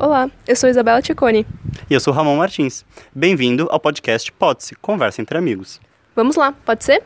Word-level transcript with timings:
Olá, 0.00 0.30
eu 0.46 0.54
sou 0.54 0.70
Isabela 0.70 1.02
Ticone. 1.02 1.44
E 1.90 1.92
eu 1.92 1.98
sou 1.98 2.12
Ramon 2.12 2.36
Martins. 2.36 2.84
Bem-vindo 3.12 3.66
ao 3.68 3.80
podcast 3.80 4.30
Pode-se, 4.30 4.76
Conversa 4.76 5.20
entre 5.20 5.36
Amigos. 5.36 5.80
Vamos 6.14 6.36
lá, 6.36 6.52
pode 6.52 6.84
ser? 6.84 7.02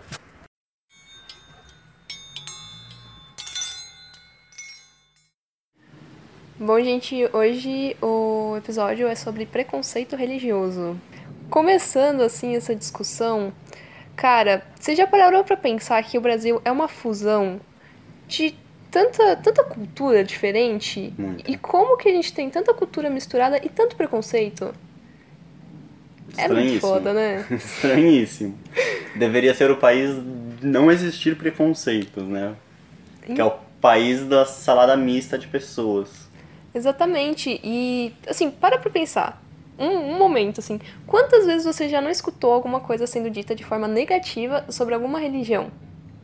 Bom, 6.59 6.79
gente, 6.83 7.27
hoje 7.33 7.97
o 8.03 8.57
episódio 8.59 9.09
é 9.09 9.15
sobre 9.15 9.47
preconceito 9.47 10.15
religioso. 10.15 11.01
Começando 11.49 12.21
assim 12.21 12.57
essa 12.57 12.77
discussão, 12.77 13.55
cara, 14.15 14.67
você 14.79 14.95
já 14.95 15.07
parou 15.07 15.43
para 15.43 15.57
pensar 15.57 16.03
que 16.03 16.19
o 16.19 16.21
Brasil 16.21 16.61
é 16.63 16.71
uma 16.71 16.89
fusão 16.89 17.59
de 18.29 18.55
tanta, 18.93 19.35
tanta 19.37 19.65
cultura 19.65 20.23
diferente? 20.23 21.13
Muito. 21.19 21.51
E 21.51 21.57
como 21.57 21.97
que 21.97 22.09
a 22.11 22.13
gente 22.13 22.33
tem 22.33 22.51
tanta 22.51 22.73
cultura 22.75 23.09
misturada 23.09 23.57
e 23.57 23.69
tanto 23.69 23.97
preconceito? 23.97 24.73
É 26.37 26.47
muito 26.47 26.81
foda, 26.81 27.13
né? 27.13 27.45
Estranhíssimo. 27.51 28.57
Deveria 29.17 29.55
ser 29.55 29.71
o 29.71 29.77
país 29.77 30.11
não 30.63 30.91
existir 30.91 31.37
preconceitos, 31.37 32.23
né? 32.25 32.55
Que 33.25 33.41
é 33.41 33.45
o 33.45 33.53
país 33.81 34.25
da 34.25 34.45
salada 34.45 34.97
mista 34.97 35.39
de 35.39 35.47
pessoas. 35.47 36.29
Exatamente. 36.75 37.61
E, 37.65 38.15
assim, 38.27 38.51
para 38.51 38.79
pra 38.79 38.91
pensar. 38.91 39.43
Um, 39.79 40.13
um 40.13 40.19
momento, 40.19 40.61
assim. 40.61 40.79
Quantas 41.07 41.47
vezes 41.47 41.65
você 41.65 41.89
já 41.89 42.01
não 42.01 42.11
escutou 42.11 42.53
alguma 42.53 42.81
coisa 42.81 43.07
sendo 43.07 43.31
dita 43.31 43.55
de 43.55 43.65
forma 43.65 43.89
negativa 43.89 44.65
sobre 44.69 44.95
alguma 44.95 45.19
religião? 45.19 45.71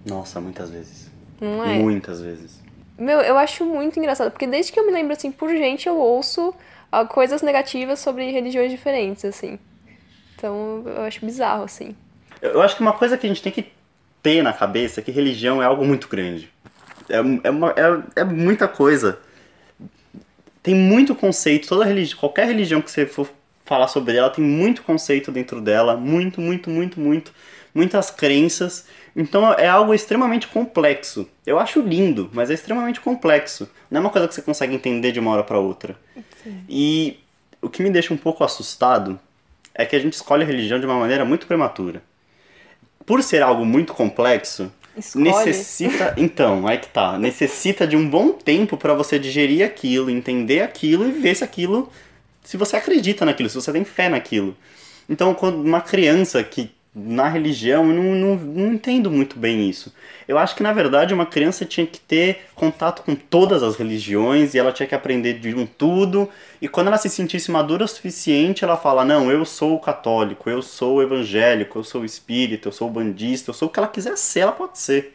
Nossa, 0.07 0.41
muitas 0.41 0.71
vezes. 0.71 1.11
Não 1.41 1.65
é? 1.65 1.79
Muitas 1.79 2.21
vezes. 2.21 2.58
Meu, 2.99 3.21
eu 3.21 3.39
acho 3.39 3.65
muito 3.65 3.99
engraçado, 3.99 4.31
porque 4.31 4.47
desde 4.47 4.73
que 4.73 4.81
eu 4.81 4.85
me 4.87 4.93
lembro, 4.93 5.13
assim, 5.13 5.31
por 5.31 5.49
gente, 5.51 5.87
eu 5.87 5.97
ouço 5.97 6.53
ah, 6.91 7.05
coisas 7.05 7.43
negativas 7.43 8.01
sobre 8.01 8.31
religiões 8.31 8.71
diferentes, 8.71 9.25
assim. 9.25 9.59
Então, 10.35 10.83
eu 10.85 11.03
acho 11.03 11.25
bizarro, 11.25 11.65
assim. 11.65 11.95
Eu 12.43 12.61
acho 12.61 12.77
que 12.77 12.83
uma 12.83 12.93
coisa 12.93 13.17
que 13.17 13.27
a 13.27 13.29
gente 13.29 13.43
tem 13.43 13.53
que 13.53 13.71
ter 14.23 14.43
na 14.43 14.53
cabeça 14.53 15.01
é 15.01 15.03
que 15.03 15.11
religião 15.11 15.63
é 15.63 15.67
algo 15.67 15.85
muito 15.85 16.09
grande. 16.09 16.51
É, 17.09 17.17
é, 17.45 17.51
uma- 17.51 17.71
é- 17.77 18.21
é 18.21 18.25
muita 18.25 18.67
coisa. 18.67 19.19
Tem 20.63 20.75
muito 20.75 21.15
conceito, 21.15 21.69
toda 21.69 21.85
religião, 21.85 22.19
qualquer 22.19 22.47
religião 22.47 22.83
que 22.83 22.91
você 22.91 23.07
for 23.07 23.29
falar 23.65 23.89
sobre 23.89 24.17
ela 24.17 24.31
tem 24.31 24.45
muito 24.45 24.83
conceito 24.83 25.31
dentro 25.31 25.61
dela, 25.61 25.97
muito, 25.97 26.41
muito, 26.41 26.69
muito, 26.71 26.99
muito, 26.99 27.33
muitas 27.75 28.11
crenças. 28.11 28.87
Então 29.15 29.53
é 29.55 29.67
algo 29.67 29.95
extremamente 29.95 30.47
complexo. 30.49 31.29
Eu 31.47 31.59
acho 31.59 31.81
lindo, 31.81 32.31
mas 32.33 32.51
é 32.51 32.55
extremamente 32.55 33.01
complexo. 33.01 33.69
Não 33.91 33.99
é 33.99 34.01
uma 34.01 34.11
coisa 34.11 34.29
que 34.29 34.35
você 34.35 34.43
consegue 34.43 34.75
entender 34.75 35.13
de 35.13 35.21
uma 35.21 35.33
hora 35.33 35.45
para 35.45 35.59
outra. 35.59 35.97
E 36.69 37.19
o 37.61 37.69
que 37.69 37.83
me 37.83 37.91
deixa 37.91 38.15
um 38.15 38.17
pouco 38.17 38.45
assustado 38.45 39.19
é 39.75 39.85
que 39.85 39.97
a 39.97 39.99
gente 39.99 40.15
escolhe 40.15 40.43
a 40.43 40.47
religião 40.47 40.79
de 40.79 40.87
uma 40.87 40.99
maneira 40.99 41.25
muito 41.25 41.47
prematura. 41.47 42.03
Por 43.07 43.23
ser 43.23 43.43
algo 43.43 43.65
muito 43.65 43.95
complexo, 43.95 44.71
Escolhe. 44.97 45.25
necessita. 45.25 46.15
Então, 46.17 46.67
aí 46.67 46.79
que 46.79 46.89
tá. 46.89 47.19
Necessita 47.19 47.87
de 47.87 47.97
um 47.97 48.09
bom 48.09 48.33
tempo 48.33 48.77
para 48.77 48.93
você 48.93 49.19
digerir 49.19 49.65
aquilo, 49.65 50.11
entender 50.11 50.61
aquilo 50.61 51.09
e 51.09 51.13
ver 51.13 51.35
se 51.35 51.45
aquilo. 51.45 51.91
Se 52.43 52.57
você 52.57 52.77
acredita 52.77 53.25
naquilo, 53.25 53.49
se 53.49 53.55
você 53.55 53.73
tem 53.73 53.85
fé 53.85 54.09
naquilo. 54.09 54.57
Então, 55.09 55.33
quando 55.35 55.63
uma 55.63 55.81
criança 55.81 56.43
que 56.43 56.71
na 56.99 57.29
religião, 57.29 57.89
eu 57.89 57.95
não, 57.95 58.15
não, 58.15 58.37
não 58.37 58.73
entendo 58.73 59.11
muito 59.11 59.39
bem 59.39 59.69
isso. 59.69 59.95
Eu 60.27 60.37
acho 60.37 60.57
que, 60.57 60.63
na 60.63 60.73
verdade, 60.73 61.15
uma 61.15 61.25
criança 61.25 61.65
tinha 61.65 61.87
que 61.87 62.01
ter 62.01 62.47
contato 62.55 63.03
com 63.03 63.15
todas 63.15 63.63
as 63.63 63.77
religiões 63.77 64.53
e 64.53 64.59
ela 64.59 64.73
tinha 64.73 64.87
que 64.87 64.95
aprender 64.95 65.35
de 65.35 65.55
um 65.55 65.65
tudo. 65.65 66.29
E 66.61 66.69
quando 66.69 66.89
ela 66.89 66.99
se 66.99 67.09
sentisse 67.09 67.51
madura 67.51 67.85
o 67.85 67.89
suficiente, 67.89 68.65
ela 68.65 68.77
fala: 68.77 69.05
Não, 69.05 69.31
eu 69.31 69.45
sou 69.45 69.79
católico, 69.79 70.51
eu 70.51 70.61
sou 70.61 71.03
evangélico, 71.03 71.79
eu 71.79 71.85
sou 71.85 72.05
espírita, 72.05 72.69
eu 72.69 72.73
sou 72.73 72.91
bandista, 72.91 73.51
eu 73.51 73.55
sou 73.55 73.69
o 73.69 73.71
que 73.71 73.79
ela 73.79 73.89
quiser 73.89 74.17
ser, 74.19 74.41
ela 74.41 74.53
pode 74.53 74.79
ser. 74.79 75.15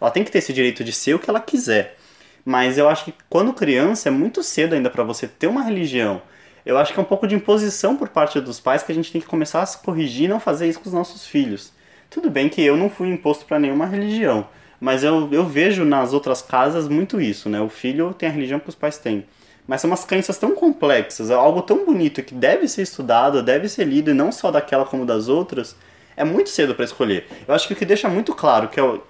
Ela 0.00 0.10
tem 0.10 0.24
que 0.24 0.30
ter 0.30 0.38
esse 0.38 0.52
direito 0.52 0.82
de 0.82 0.92
ser 0.92 1.14
o 1.14 1.18
que 1.18 1.28
ela 1.28 1.40
quiser. 1.40 1.96
Mas 2.44 2.78
eu 2.78 2.88
acho 2.88 3.04
que 3.04 3.14
quando 3.28 3.52
criança 3.52 4.08
é 4.08 4.12
muito 4.12 4.42
cedo 4.42 4.74
ainda 4.74 4.88
para 4.88 5.04
você 5.04 5.28
ter 5.28 5.46
uma 5.46 5.62
religião. 5.62 6.22
Eu 6.68 6.76
acho 6.76 6.92
que 6.92 7.00
é 7.00 7.02
um 7.02 7.06
pouco 7.06 7.26
de 7.26 7.34
imposição 7.34 7.96
por 7.96 8.10
parte 8.10 8.38
dos 8.42 8.60
pais 8.60 8.82
que 8.82 8.92
a 8.92 8.94
gente 8.94 9.10
tem 9.10 9.22
que 9.22 9.26
começar 9.26 9.62
a 9.62 9.66
se 9.66 9.78
corrigir 9.78 10.26
e 10.26 10.28
não 10.28 10.38
fazer 10.38 10.68
isso 10.68 10.78
com 10.80 10.86
os 10.86 10.92
nossos 10.92 11.26
filhos. 11.26 11.72
Tudo 12.10 12.28
bem 12.28 12.46
que 12.46 12.60
eu 12.62 12.76
não 12.76 12.90
fui 12.90 13.08
imposto 13.08 13.46
para 13.46 13.58
nenhuma 13.58 13.86
religião, 13.86 14.46
mas 14.78 15.02
eu, 15.02 15.30
eu 15.32 15.46
vejo 15.46 15.82
nas 15.86 16.12
outras 16.12 16.42
casas 16.42 16.86
muito 16.86 17.22
isso, 17.22 17.48
né? 17.48 17.58
O 17.58 17.70
filho 17.70 18.12
tem 18.12 18.28
a 18.28 18.32
religião 18.32 18.60
que 18.60 18.68
os 18.68 18.74
pais 18.74 18.98
têm. 18.98 19.24
Mas 19.66 19.80
são 19.80 19.88
umas 19.88 20.04
crenças 20.04 20.36
tão 20.36 20.54
complexas, 20.54 21.30
algo 21.30 21.62
tão 21.62 21.86
bonito 21.86 22.22
que 22.22 22.34
deve 22.34 22.68
ser 22.68 22.82
estudado, 22.82 23.42
deve 23.42 23.66
ser 23.66 23.84
lido, 23.84 24.10
e 24.10 24.14
não 24.14 24.30
só 24.30 24.50
daquela 24.50 24.84
como 24.84 25.06
das 25.06 25.26
outras, 25.26 25.74
é 26.18 26.22
muito 26.22 26.50
cedo 26.50 26.74
para 26.74 26.84
escolher. 26.84 27.26
Eu 27.48 27.54
acho 27.54 27.66
que 27.66 27.72
o 27.72 27.76
que 27.76 27.86
deixa 27.86 28.10
muito 28.10 28.34
claro 28.34 28.68
que 28.68 28.78
é, 28.78 28.82
o- 28.82 29.00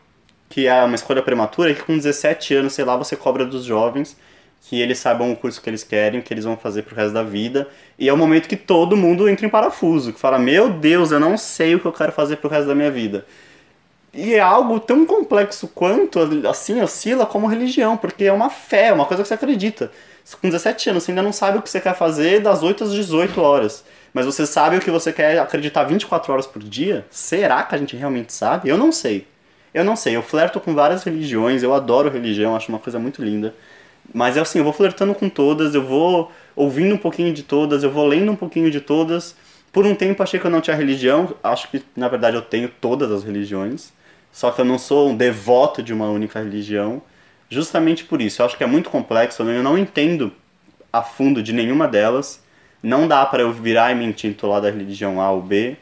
que 0.49 0.69
é 0.69 0.85
uma 0.85 0.95
escolha 0.95 1.23
prematura 1.25 1.73
é 1.73 1.75
que 1.75 1.83
com 1.83 1.97
17 1.97 2.55
anos, 2.55 2.73
sei 2.73 2.85
lá, 2.85 2.97
você 2.97 3.17
cobra 3.17 3.45
dos 3.45 3.65
jovens 3.65 4.17
que 4.69 4.79
eles 4.79 4.99
saibam 4.99 5.33
o 5.33 5.37
curso 5.37 5.63
que 5.63 5.71
eles 5.71 5.83
querem, 5.83 6.21
que 6.21 6.33
eles 6.35 6.45
vão 6.45 6.55
fazer 6.55 6.83
pro 6.83 6.95
resto 6.95 7.15
da 7.15 7.23
vida. 7.23 7.67
E 7.99 8.07
é 8.07 8.13
o 8.13 8.17
momento 8.19 8.47
que 8.47 8.57
todo 8.57 8.99
mundo 8.99 9.27
entra 9.27 9.47
em 9.47 9.49
parafuso, 9.49 10.13
que 10.13 10.21
fala: 10.21 10.39
Meu 10.39 10.69
Deus, 10.69 11.11
eu 11.11 11.19
não 11.19 11.39
sei 11.39 11.75
o 11.75 11.81
que 11.81 11.87
eu 11.87 11.93
quero 11.93 12.13
fazer 12.13 12.37
pro 12.37 12.51
resto 12.51 12.69
da 12.69 12.75
minha 12.75 12.91
vida. 12.91 13.25
E 14.13 14.35
é 14.35 14.41
algo 14.41 14.79
tão 14.79 15.07
complexo 15.07 15.69
quanto, 15.69 16.19
assim, 16.49 16.81
oscila 16.83 17.25
como 17.25 17.47
religião, 17.47 17.97
porque 17.97 18.25
é 18.25 18.33
uma 18.33 18.51
fé, 18.51 18.89
é 18.89 18.93
uma 18.93 19.07
coisa 19.07 19.23
que 19.23 19.29
você 19.29 19.35
acredita. 19.35 19.91
Com 20.41 20.51
17 20.51 20.91
anos, 20.91 21.05
você 21.05 21.13
ainda 21.13 21.23
não 21.23 21.33
sabe 21.33 21.59
o 21.59 21.63
que 21.63 21.71
você 21.71 21.81
quer 21.81 21.95
fazer 21.95 22.41
das 22.41 22.63
8 22.63 22.85
às 22.85 22.93
18 22.93 23.41
horas. 23.41 23.85
Mas 24.13 24.27
você 24.27 24.47
sabe 24.47 24.77
o 24.77 24.81
que 24.81 24.91
você 24.91 25.13
quer 25.13 25.39
acreditar 25.39 25.85
24 25.85 26.33
horas 26.33 26.47
por 26.47 26.63
dia? 26.63 27.07
Será 27.11 27.63
que 27.63 27.75
a 27.75 27.79
gente 27.79 27.97
realmente 27.97 28.33
sabe? 28.33 28.69
Eu 28.69 28.77
não 28.77 28.93
sei. 28.93 29.27
Eu 29.73 29.85
não 29.85 29.97
sei. 29.97 30.17
Eu 30.17 30.23
flerto 30.23 30.61
com 30.61 30.75
várias 30.75 31.05
religiões, 31.05 31.63
eu 31.63 31.73
adoro 31.73 32.11
religião, 32.11 32.55
acho 32.57 32.69
uma 32.71 32.79
coisa 32.79 32.99
muito 32.99 33.23
linda. 33.23 33.55
Mas 34.13 34.37
é 34.37 34.41
assim, 34.41 34.59
eu 34.59 34.65
vou 34.65 34.73
flertando 34.73 35.15
com 35.15 35.29
todas, 35.29 35.75
eu 35.75 35.85
vou 35.85 36.33
ouvindo 36.57 36.95
um 36.95 36.99
pouquinho 36.99 37.33
de 37.33 37.43
todas, 37.43 37.83
eu 37.83 37.91
vou 37.91 38.07
lendo 38.07 38.33
um 38.33 38.37
pouquinho 38.37 38.71
de 38.71 38.81
todas. 38.81 39.37
Por 39.73 39.87
um 39.87 39.95
tempo 39.95 40.23
achei 40.23 40.41
que 40.41 40.47
eu 40.47 40.51
não 40.51 40.61
tinha 40.61 40.75
religião, 40.75 41.35
acho 41.43 41.71
que 41.71 41.83
na 41.95 42.09
verdade 42.09 42.37
eu 42.37 42.43
tenho 42.43 42.69
todas 42.69 43.11
as 43.13 43.23
religiões. 43.23 43.93
Só 44.33 44.51
que 44.51 44.61
eu 44.61 44.65
não 44.65 44.79
sou 44.79 45.11
um 45.11 45.17
devoto 45.17 45.83
de 45.83 45.93
uma 45.93 46.09
única 46.09 46.39
religião. 46.39 47.03
Justamente 47.51 48.05
por 48.05 48.21
isso, 48.21 48.43
eu 48.43 48.47
acho 48.47 48.57
que 48.57 48.65
é 48.65 48.67
muito 48.67 48.91
complexo, 48.91 49.43
eu 49.43 49.63
não 49.63 49.77
entendo 49.77 50.33
a 50.93 51.03
fundo 51.03 51.43
de 51.43 51.53
nenhuma 51.53 51.87
delas. 51.87 52.43
Não 52.83 53.09
dá 53.09 53.25
para 53.27 53.43
eu 53.43 53.53
virar 53.53 53.91
e 53.93 53.95
me 53.95 54.05
intitular 54.05 54.61
da 54.61 54.71
religião 54.71 55.21
A 55.21 55.31
ou 55.31 55.43
B, 55.43 55.77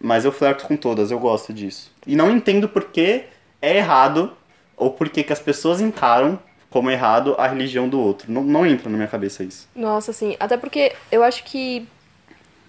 mas 0.00 0.24
eu 0.24 0.32
flerto 0.32 0.66
com 0.66 0.76
todas, 0.76 1.10
eu 1.10 1.18
gosto 1.18 1.52
disso. 1.52 1.92
E 2.06 2.16
não 2.16 2.30
entendo 2.30 2.68
por 2.68 2.84
que 2.84 3.24
é 3.60 3.76
errado 3.76 4.32
ou 4.76 4.90
por 4.90 5.08
que 5.08 5.22
que 5.22 5.32
as 5.32 5.38
pessoas 5.38 5.80
encaram 5.80 6.38
como 6.72 6.90
errado 6.90 7.34
a 7.38 7.46
religião 7.46 7.88
do 7.88 8.00
outro. 8.00 8.32
Não, 8.32 8.42
não 8.42 8.66
entra 8.66 8.88
na 8.88 8.96
minha 8.96 9.08
cabeça 9.08 9.44
isso. 9.44 9.68
Nossa, 9.76 10.10
assim, 10.10 10.34
até 10.40 10.56
porque 10.56 10.92
eu 11.10 11.22
acho 11.22 11.44
que 11.44 11.86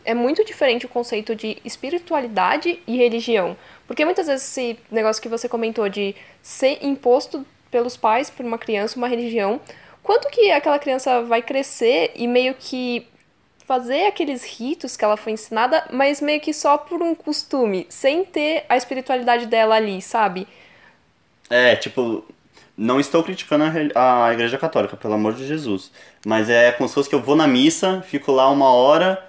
é 0.04 0.14
muito 0.14 0.44
diferente 0.44 0.86
o 0.86 0.90
conceito 0.90 1.34
de 1.34 1.58
espiritualidade 1.64 2.80
e 2.86 2.98
religião. 2.98 3.56
Porque 3.88 4.04
muitas 4.04 4.28
vezes 4.28 4.46
esse 4.46 4.78
negócio 4.92 5.22
que 5.22 5.30
você 5.30 5.48
comentou 5.48 5.88
de 5.88 6.14
ser 6.42 6.80
imposto 6.86 7.46
pelos 7.72 7.96
pais 7.96 8.30
por 8.30 8.46
uma 8.46 8.58
criança 8.58 8.98
uma 8.98 9.08
religião, 9.08 9.60
quanto 10.04 10.28
que 10.30 10.52
aquela 10.52 10.78
criança 10.78 11.22
vai 11.22 11.42
crescer 11.42 12.12
e 12.16 12.28
meio 12.28 12.54
que 12.54 13.08
fazer 13.66 14.08
aqueles 14.08 14.44
ritos 14.44 14.98
que 14.98 15.06
ela 15.06 15.16
foi 15.16 15.32
ensinada, 15.32 15.86
mas 15.92 16.20
meio 16.20 16.42
que 16.42 16.54
só 16.54 16.78
por 16.78 17.02
um 17.02 17.16
costume, 17.16 17.88
sem 17.90 18.26
ter 18.26 18.66
a 18.68 18.76
espiritualidade 18.76 19.46
dela 19.46 19.76
ali, 19.76 20.02
sabe? 20.02 20.46
É, 21.50 21.76
tipo, 21.78 22.26
não 22.78 23.00
estou 23.00 23.24
criticando 23.24 23.64
a, 23.96 24.26
a 24.26 24.34
Igreja 24.34 24.58
Católica, 24.58 24.98
pelo 24.98 25.14
amor 25.14 25.34
de 25.34 25.46
Jesus. 25.48 25.92
Mas 26.26 26.50
é 26.50 26.72
como 26.72 26.88
se 26.90 26.96
fosse 26.96 27.10
que 27.10 27.16
eu 27.16 27.22
vou 27.22 27.36
na 27.36 27.48
missa, 27.48 28.02
fico 28.02 28.32
lá 28.32 28.50
uma 28.50 28.72
hora, 28.74 29.24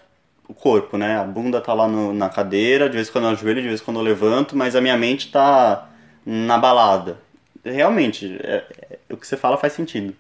o 0.49 0.55
corpo, 0.55 0.97
né? 0.97 1.19
A 1.19 1.25
bunda 1.25 1.61
tá 1.61 1.73
lá 1.75 1.87
no- 1.89 2.13
na 2.15 2.29
cadeira, 2.29 2.89
de 2.89 2.97
vez 2.97 3.09
em 3.09 3.13
quando 3.13 3.25
eu 3.25 3.31
ajoelho, 3.31 3.63
de 3.63 3.69
vez 3.69 3.81
em 3.81 3.85
quando 3.85 3.99
eu 3.99 4.03
levanto, 4.05 4.57
mas 4.57 4.75
a 4.77 4.81
minha 4.81 4.97
mente 4.97 5.31
tá 5.31 5.89
na 6.25 6.57
balada. 6.59 7.19
Realmente, 7.65 8.39
é- 8.43 8.65
é- 8.91 8.99
o 9.13 9.17
que 9.17 9.27
você 9.27 9.37
fala 9.37 9.57
faz 9.57 9.73
sentido. 9.73 10.15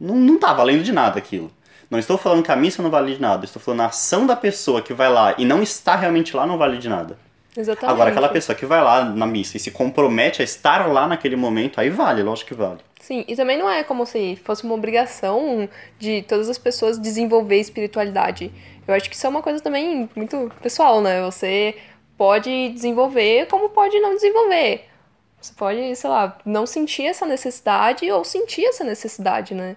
Não, 0.00 0.14
não 0.16 0.38
tá 0.38 0.52
valendo 0.52 0.82
de 0.82 0.92
nada 0.92 1.18
aquilo. 1.18 1.50
Não 1.90 1.98
estou 1.98 2.18
falando 2.18 2.42
que 2.42 2.50
a 2.50 2.56
missa 2.56 2.82
não 2.82 2.90
vale 2.90 3.14
de 3.14 3.20
nada, 3.20 3.44
estou 3.44 3.62
falando 3.62 3.80
a 3.82 3.86
ação 3.86 4.26
da 4.26 4.34
pessoa 4.34 4.82
que 4.82 4.92
vai 4.92 5.08
lá 5.10 5.34
e 5.38 5.44
não 5.44 5.62
está 5.62 5.94
realmente 5.94 6.36
lá 6.36 6.46
não 6.46 6.58
vale 6.58 6.78
de 6.78 6.88
nada. 6.88 7.16
Exatamente. 7.56 7.92
Agora, 7.92 8.10
aquela 8.10 8.28
pessoa 8.28 8.54
que 8.54 8.66
vai 8.66 8.82
lá 8.82 9.04
na 9.04 9.26
missa 9.26 9.56
e 9.56 9.60
se 9.60 9.70
compromete 9.70 10.42
a 10.42 10.44
estar 10.44 10.86
lá 10.86 11.06
naquele 11.06 11.36
momento, 11.36 11.80
aí 11.80 11.88
vale, 11.88 12.22
lógico 12.22 12.48
que 12.48 12.54
vale. 12.54 12.80
Sim, 13.00 13.24
e 13.26 13.36
também 13.36 13.56
não 13.56 13.70
é 13.70 13.82
como 13.82 14.04
se 14.04 14.36
fosse 14.44 14.64
uma 14.64 14.74
obrigação 14.74 15.68
de 15.98 16.22
todas 16.22 16.48
as 16.48 16.58
pessoas 16.58 16.98
desenvolver 16.98 17.58
espiritualidade. 17.58 18.52
Eu 18.86 18.94
acho 18.94 19.08
que 19.08 19.16
isso 19.16 19.26
é 19.26 19.30
uma 19.30 19.42
coisa 19.42 19.60
também 19.60 20.08
muito 20.14 20.52
pessoal, 20.60 21.00
né? 21.00 21.22
Você 21.22 21.76
pode 22.16 22.70
desenvolver 22.70 23.46
como 23.46 23.68
pode 23.68 23.98
não 24.00 24.14
desenvolver. 24.14 24.86
Você 25.40 25.54
pode, 25.54 25.94
sei 25.96 26.10
lá, 26.10 26.38
não 26.44 26.66
sentir 26.66 27.06
essa 27.06 27.24
necessidade 27.24 28.10
ou 28.10 28.24
sentir 28.24 28.64
essa 28.64 28.84
necessidade, 28.84 29.54
né? 29.54 29.76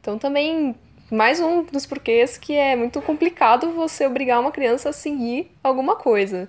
Então 0.00 0.18
também 0.18 0.74
mais 1.10 1.40
um 1.40 1.62
dos 1.62 1.86
porquês 1.86 2.36
que 2.36 2.54
é 2.54 2.74
muito 2.74 3.00
complicado 3.00 3.70
você 3.72 4.06
obrigar 4.06 4.40
uma 4.40 4.50
criança 4.50 4.90
a 4.90 4.92
seguir 4.92 5.50
alguma 5.62 5.96
coisa. 5.96 6.48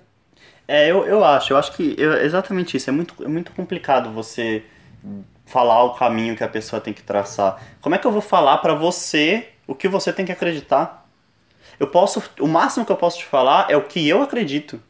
É, 0.68 0.90
eu, 0.90 1.06
eu 1.06 1.24
acho, 1.24 1.54
eu 1.54 1.56
acho 1.56 1.72
que 1.72 1.94
eu, 1.96 2.12
exatamente 2.22 2.76
isso. 2.76 2.90
É 2.90 2.92
muito, 2.92 3.24
é 3.24 3.28
muito 3.28 3.52
complicado 3.52 4.12
você 4.12 4.62
falar 5.46 5.82
o 5.84 5.94
caminho 5.94 6.36
que 6.36 6.44
a 6.44 6.48
pessoa 6.48 6.80
tem 6.80 6.92
que 6.92 7.02
traçar. 7.02 7.58
Como 7.80 7.94
é 7.94 7.98
que 7.98 8.06
eu 8.06 8.12
vou 8.12 8.20
falar 8.20 8.58
para 8.58 8.74
você 8.74 9.48
o 9.66 9.74
que 9.74 9.88
você 9.88 10.12
tem 10.12 10.26
que 10.26 10.32
acreditar? 10.32 11.08
Eu 11.80 11.86
posso, 11.86 12.22
o 12.38 12.46
máximo 12.46 12.84
que 12.84 12.92
eu 12.92 12.96
posso 12.96 13.18
te 13.18 13.24
falar 13.24 13.70
é 13.70 13.76
o 13.76 13.84
que 13.84 14.06
eu 14.06 14.22
acredito. 14.22 14.82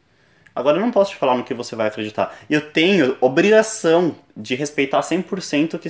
Agora 0.53 0.77
eu 0.77 0.81
não 0.81 0.91
posso 0.91 1.11
te 1.11 1.17
falar 1.17 1.37
no 1.37 1.45
que 1.45 1.53
você 1.53 1.75
vai 1.75 1.87
acreditar. 1.87 2.35
Eu 2.49 2.71
tenho 2.71 3.15
obrigação 3.21 4.15
de 4.35 4.55
respeitar 4.55 4.99
100% 4.99 5.79
que 5.79 5.87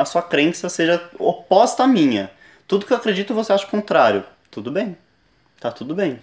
a 0.00 0.04
sua 0.06 0.22
crença 0.22 0.70
seja 0.70 1.02
oposta 1.18 1.84
à 1.84 1.86
minha. 1.86 2.30
Tudo 2.66 2.86
que 2.86 2.92
eu 2.92 2.96
acredito 2.96 3.34
você 3.34 3.52
acha 3.52 3.66
contrário. 3.66 4.24
Tudo 4.50 4.70
bem. 4.70 4.96
Tá 5.60 5.70
tudo 5.70 5.94
bem. 5.94 6.20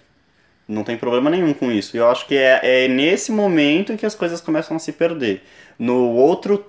Não 0.68 0.82
tem 0.82 0.96
problema 0.96 1.30
nenhum 1.30 1.54
com 1.54 1.70
isso. 1.70 1.96
E 1.96 2.00
eu 2.00 2.10
acho 2.10 2.26
que 2.26 2.36
é, 2.36 2.84
é 2.84 2.88
nesse 2.88 3.30
momento 3.30 3.96
que 3.96 4.06
as 4.06 4.14
coisas 4.14 4.40
começam 4.40 4.76
a 4.76 4.80
se 4.80 4.92
perder. 4.92 5.44
No 5.78 6.10
outro 6.10 6.66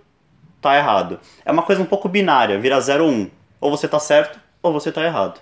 tá 0.61 0.75
errado. 0.77 1.19
É 1.43 1.51
uma 1.51 1.63
coisa 1.63 1.81
um 1.81 1.85
pouco 1.85 2.07
binária, 2.07 2.59
vira 2.59 2.79
0 2.79 3.03
ou 3.05 3.09
1. 3.09 3.13
Um. 3.13 3.31
Ou 3.59 3.71
você 3.71 3.87
tá 3.87 3.99
certo, 3.99 4.39
ou 4.61 4.71
você 4.71 4.91
tá 4.91 5.03
errado. 5.03 5.39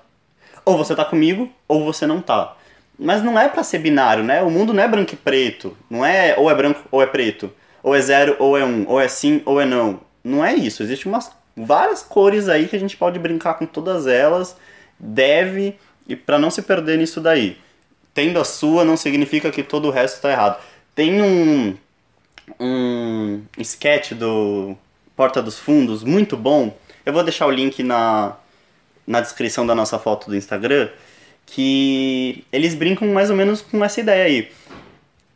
Ou 0.63 0.77
você 0.77 0.95
tá 0.95 1.03
comigo, 1.03 1.51
ou 1.67 1.83
você 1.83 2.07
não 2.07 2.21
tá. 2.21 2.55
Mas 2.97 3.21
não 3.21 3.37
é 3.37 3.49
para 3.49 3.63
ser 3.63 3.79
binário, 3.79 4.23
né? 4.23 4.41
O 4.41 4.49
mundo 4.49 4.73
não 4.73 4.81
é 4.81 4.87
branco 4.87 5.13
e 5.13 5.17
preto. 5.17 5.77
Não 5.89 6.05
é 6.05 6.35
ou 6.37 6.49
é 6.49 6.55
branco 6.55 6.81
ou 6.89 7.01
é 7.01 7.05
preto. 7.05 7.51
Ou 7.83 7.93
é 7.93 8.01
zero 8.01 8.37
ou 8.39 8.57
é 8.57 8.63
um. 8.63 8.87
Ou 8.87 8.99
é 8.99 9.07
sim 9.07 9.41
ou 9.45 9.59
é 9.59 9.65
não. 9.65 9.99
Não 10.23 10.43
é 10.43 10.55
isso. 10.55 10.81
Existem 10.81 11.11
umas, 11.11 11.31
várias 11.55 12.01
cores 12.01 12.47
aí 12.47 12.67
que 12.67 12.75
a 12.75 12.79
gente 12.79 12.95
pode 12.95 13.19
brincar 13.19 13.55
com 13.55 13.65
todas 13.65 14.07
elas. 14.07 14.55
Deve. 14.97 15.77
E 16.07 16.15
para 16.15 16.39
não 16.39 16.49
se 16.49 16.61
perder 16.61 16.97
nisso 16.97 17.19
daí. 17.19 17.57
Tendo 18.15 18.39
a 18.39 18.43
sua 18.43 18.83
não 18.83 18.97
significa 18.97 19.51
que 19.51 19.61
todo 19.61 19.89
o 19.89 19.91
resto 19.91 20.15
está 20.15 20.31
errado. 20.31 20.59
Tem 20.95 21.21
um, 21.21 21.77
um 22.59 23.43
sketch 23.59 24.13
do 24.13 24.75
Porta 25.15 25.43
dos 25.43 25.59
Fundos 25.59 26.03
muito 26.03 26.35
bom. 26.35 26.75
Eu 27.05 27.13
vou 27.13 27.23
deixar 27.23 27.45
o 27.45 27.51
link 27.51 27.83
na, 27.83 28.37
na 29.05 29.21
descrição 29.21 29.67
da 29.67 29.75
nossa 29.75 29.99
foto 29.99 30.29
do 30.29 30.35
Instagram 30.35 30.89
que 31.45 32.43
eles 32.51 32.73
brincam 32.73 33.07
mais 33.09 33.29
ou 33.29 33.35
menos 33.35 33.61
com 33.61 33.83
essa 33.83 33.99
ideia 33.99 34.25
aí. 34.25 34.51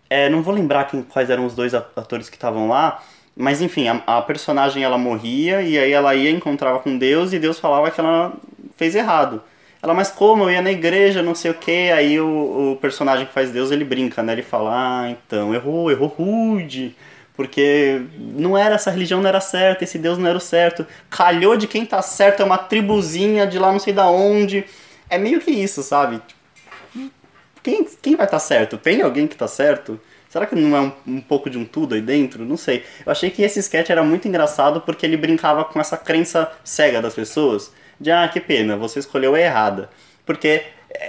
É, 0.09 0.29
não 0.29 0.41
vou 0.41 0.53
lembrar 0.53 0.85
quem, 0.85 1.03
quais 1.03 1.29
eram 1.29 1.45
os 1.45 1.53
dois 1.53 1.73
atores 1.73 2.29
que 2.29 2.35
estavam 2.35 2.67
lá, 2.67 3.03
mas 3.35 3.61
enfim, 3.61 3.87
a, 3.87 4.01
a, 4.07 4.21
personagem 4.21 4.83
ela 4.83 4.97
morria 4.97 5.61
e 5.61 5.77
aí 5.77 5.91
ela 5.91 6.15
ia 6.15 6.31
encontrava 6.31 6.79
com 6.79 6.97
Deus 6.97 7.31
e 7.31 7.39
Deus 7.39 7.59
falava 7.59 7.91
que 7.91 7.99
ela 7.99 8.33
fez 8.75 8.95
errado. 8.95 9.43
Ela, 9.81 9.93
mas 9.93 10.11
como? 10.11 10.43
Eu 10.43 10.51
ia 10.51 10.61
na 10.61 10.71
igreja, 10.71 11.23
não 11.23 11.33
sei 11.33 11.51
o 11.51 11.53
que. 11.53 11.91
Aí 11.91 12.19
o, 12.19 12.73
o 12.73 12.75
personagem 12.77 13.25
que 13.25 13.33
faz 13.33 13.51
Deus 13.51 13.71
ele 13.71 13.85
brinca, 13.85 14.21
né? 14.21 14.33
Ele 14.33 14.43
fala, 14.43 14.71
ah, 14.73 15.09
então, 15.09 15.53
errou, 15.53 15.89
errou 15.89 16.07
rude. 16.07 16.95
Porque 17.33 18.01
não 18.17 18.57
era 18.57 18.75
essa 18.75 18.91
religião 18.91 19.21
não 19.21 19.29
era 19.29 19.39
certa, 19.39 19.85
esse 19.85 19.97
Deus 19.97 20.17
não 20.17 20.27
era 20.27 20.37
o 20.37 20.41
certo. 20.41 20.85
Calhou 21.09 21.55
de 21.55 21.67
quem 21.67 21.85
tá 21.85 22.01
certo, 22.01 22.41
é 22.41 22.45
uma 22.45 22.57
tribuzinha 22.57 23.47
de 23.47 23.57
lá 23.57 23.71
não 23.71 23.79
sei 23.79 23.93
da 23.93 24.09
onde 24.09 24.65
é 25.09 25.17
meio 25.17 25.39
que 25.41 25.51
isso, 25.51 25.81
sabe? 25.81 26.21
Quem, 27.63 27.85
quem 28.01 28.15
vai 28.15 28.25
estar 28.25 28.37
tá 28.37 28.39
certo? 28.39 28.77
Tem 28.77 29.01
alguém 29.01 29.27
que 29.27 29.35
tá 29.35 29.47
certo? 29.47 29.99
Será 30.29 30.45
que 30.45 30.55
não 30.55 30.77
é 30.77 30.81
um, 30.81 30.91
um, 31.15 31.21
pouco 31.21 31.49
de 31.49 31.57
um 31.57 31.65
tudo 31.65 31.95
aí 31.95 32.01
dentro? 32.01 32.45
Não 32.45 32.55
sei. 32.55 32.83
Eu 33.05 33.11
achei 33.11 33.31
que 33.31 33.41
esse 33.41 33.59
sketch 33.59 33.89
era 33.89 34.03
muito 34.03 34.27
engraçado 34.27 34.81
porque 34.81 35.05
ele 35.05 35.17
brincava 35.17 35.65
com 35.65 35.79
essa 35.79 35.97
crença 35.97 36.51
cega 36.63 37.01
das 37.01 37.15
pessoas. 37.15 37.71
De, 37.99 38.11
ah, 38.11 38.27
que 38.27 38.39
pena, 38.39 38.77
você 38.77 38.99
escolheu 38.99 39.35
a 39.35 39.39
errada. 39.39 39.89
Porque 40.25 40.63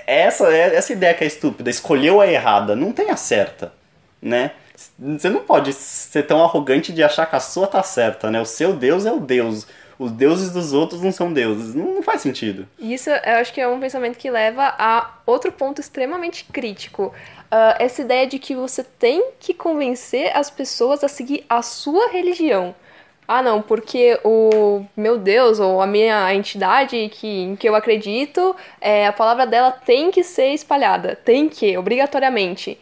essa, 0.07 0.53
essa 0.53 0.93
ideia 0.93 1.15
que 1.15 1.25
é 1.25 1.27
estúpida, 1.27 1.71
escolheu 1.71 2.21
a 2.21 2.27
errada, 2.27 2.75
não 2.75 2.93
tem 2.93 3.11
a 3.11 3.17
certa, 3.17 3.73
né? 4.21 4.53
Você 4.99 5.29
não 5.29 5.41
pode 5.41 5.73
ser 5.75 6.23
tão 6.23 6.43
arrogante 6.43 6.93
de 6.93 7.03
achar 7.03 7.27
que 7.27 7.37
a 7.37 7.41
sua 7.41 7.67
tá 7.67 7.83
certa, 7.83 8.31
né? 8.31 8.41
O 8.41 8.47
seu 8.47 8.73
Deus 8.73 9.05
é 9.05 9.13
o 9.13 9.21
Deus 9.21 9.67
os 10.01 10.11
deuses 10.11 10.51
dos 10.51 10.73
outros 10.73 11.03
não 11.03 11.13
são 11.13 11.31
deuses. 11.31 11.75
Não 11.75 12.03
faz 12.03 12.23
sentido. 12.23 12.67
Isso 12.79 13.11
eu 13.11 13.35
acho 13.35 13.53
que 13.53 13.61
é 13.61 13.69
um 13.69 13.79
pensamento 13.79 14.17
que 14.17 14.31
leva 14.31 14.75
a 14.79 15.19
outro 15.27 15.53
ponto 15.53 15.79
extremamente 15.79 16.47
crítico. 16.51 17.15
Uh, 17.53 17.77
essa 17.79 18.01
ideia 18.01 18.27
de 18.27 18.39
que 18.39 18.57
você 18.57 18.83
tem 18.83 19.33
que 19.39 19.53
convencer 19.53 20.35
as 20.35 20.49
pessoas 20.49 21.05
a 21.05 21.09
seguir 21.09 21.45
a 21.47 21.61
sua 21.61 22.09
religião. 22.09 22.75
Ah, 23.33 23.43
não, 23.45 23.63
porque 23.63 24.19
o 24.25 24.85
meu 24.97 25.17
Deus 25.17 25.61
ou 25.61 25.81
a 25.81 25.87
minha 25.87 26.35
entidade 26.35 27.09
que, 27.11 27.29
em 27.29 27.55
que 27.55 27.69
eu 27.69 27.77
acredito, 27.77 28.57
é, 28.81 29.07
a 29.07 29.13
palavra 29.13 29.47
dela 29.47 29.71
tem 29.71 30.11
que 30.11 30.25
ser 30.25 30.49
espalhada. 30.49 31.15
Tem 31.15 31.49
que, 31.49 31.79
obrigatoriamente. 31.79 32.77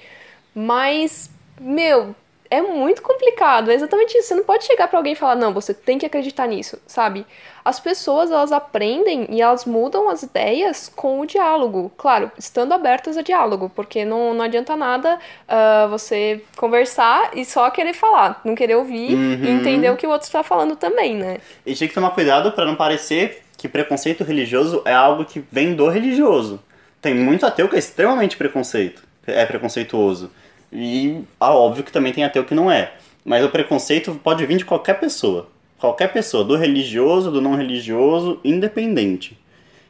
Mas, 0.55 1.31
meu, 1.61 2.15
é 2.51 2.61
muito 2.61 3.03
complicado. 3.03 3.71
É 3.71 3.75
exatamente 3.75 4.17
isso. 4.17 4.29
Você 4.29 4.35
não 4.35 4.45
pode 4.45 4.65
chegar 4.65 4.89
para 4.89 4.99
alguém 4.99 5.13
e 5.13 5.17
falar, 5.17 5.37
não, 5.37 5.53
você 5.53 5.73
tem 5.75 5.99
que 5.99 6.07
acreditar 6.07 6.47
nisso, 6.47 6.79
sabe? 6.87 7.27
As 7.65 7.79
pessoas, 7.79 8.31
elas 8.31 8.51
aprendem 8.51 9.27
e 9.31 9.43
elas 9.43 9.65
mudam 9.67 10.09
as 10.09 10.23
ideias 10.23 10.91
com 10.95 11.21
o 11.21 11.27
diálogo. 11.27 11.93
Claro, 11.99 12.31
estando 12.39 12.73
abertas 12.73 13.17
a 13.19 13.23
diálogo, 13.23 13.71
porque 13.75 14.05
não, 14.05 14.33
não 14.33 14.45
adianta 14.45 14.75
nada 14.75 15.19
uh, 15.47 15.89
você 15.91 16.43
conversar 16.57 17.33
e 17.35 17.45
só 17.45 17.69
querer 17.71 17.93
falar, 17.93 18.41
não 18.45 18.55
querer 18.55 18.77
ouvir 18.77 19.15
uhum. 19.15 19.45
e 19.45 19.51
entender 19.51 19.91
o 19.91 19.97
que 19.97 20.07
o 20.07 20.11
outro 20.11 20.27
está 20.27 20.43
falando 20.43 20.77
também, 20.77 21.17
né? 21.17 21.39
E 21.67 21.75
tem 21.75 21.89
que 21.89 21.95
tomar 21.95 22.11
cuidado 22.11 22.53
para 22.53 22.65
não 22.65 22.75
parecer 22.75 23.43
que 23.57 23.69
preconceito 23.69 24.25
religioso 24.25 24.83
é 24.87 24.95
algo 24.95 25.25
que 25.25 25.45
vem 25.53 25.75
do 25.75 25.89
religioso. 25.89 26.61
Tem 27.03 27.15
muito 27.15 27.45
ateu 27.45 27.69
que 27.69 27.77
é 27.77 27.79
extremamente 27.79 28.37
preconceito, 28.37 29.03
é 29.27 29.45
preconceituoso. 29.45 30.31
E 30.73 31.23
ah, 31.41 31.55
óbvio 31.55 31.85
que 31.85 31.93
também 31.93 32.13
tem 32.13 32.25
ateu 32.25 32.45
que 32.45 32.55
não 32.55 32.71
é. 32.71 32.93
Mas 33.25 33.45
o 33.45 33.49
preconceito 33.49 34.15
pode 34.23 34.45
vir 34.47 34.59
de 34.59 34.65
qualquer 34.65 35.01
pessoa. 35.01 35.49
Qualquer 35.79 36.13
pessoa, 36.13 36.45
do 36.45 36.57
religioso, 36.57 37.31
do 37.31 37.41
não 37.41 37.55
religioso, 37.55 38.41
independente. 38.45 39.39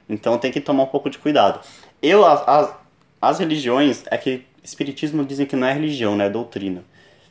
Então 0.08 0.38
tem 0.38 0.52
que 0.52 0.60
tomar 0.60 0.84
um 0.84 0.86
pouco 0.86 1.08
de 1.08 1.18
cuidado. 1.18 1.60
Eu, 2.02 2.24
as, 2.24 2.46
as, 2.46 2.74
as 3.20 3.38
religiões, 3.38 4.04
é 4.10 4.16
que 4.16 4.42
espiritismo 4.62 5.24
dizem 5.24 5.46
que 5.46 5.56
não 5.56 5.66
é 5.66 5.72
religião, 5.72 6.16
né? 6.16 6.26
É 6.26 6.30
doutrina. 6.30 6.84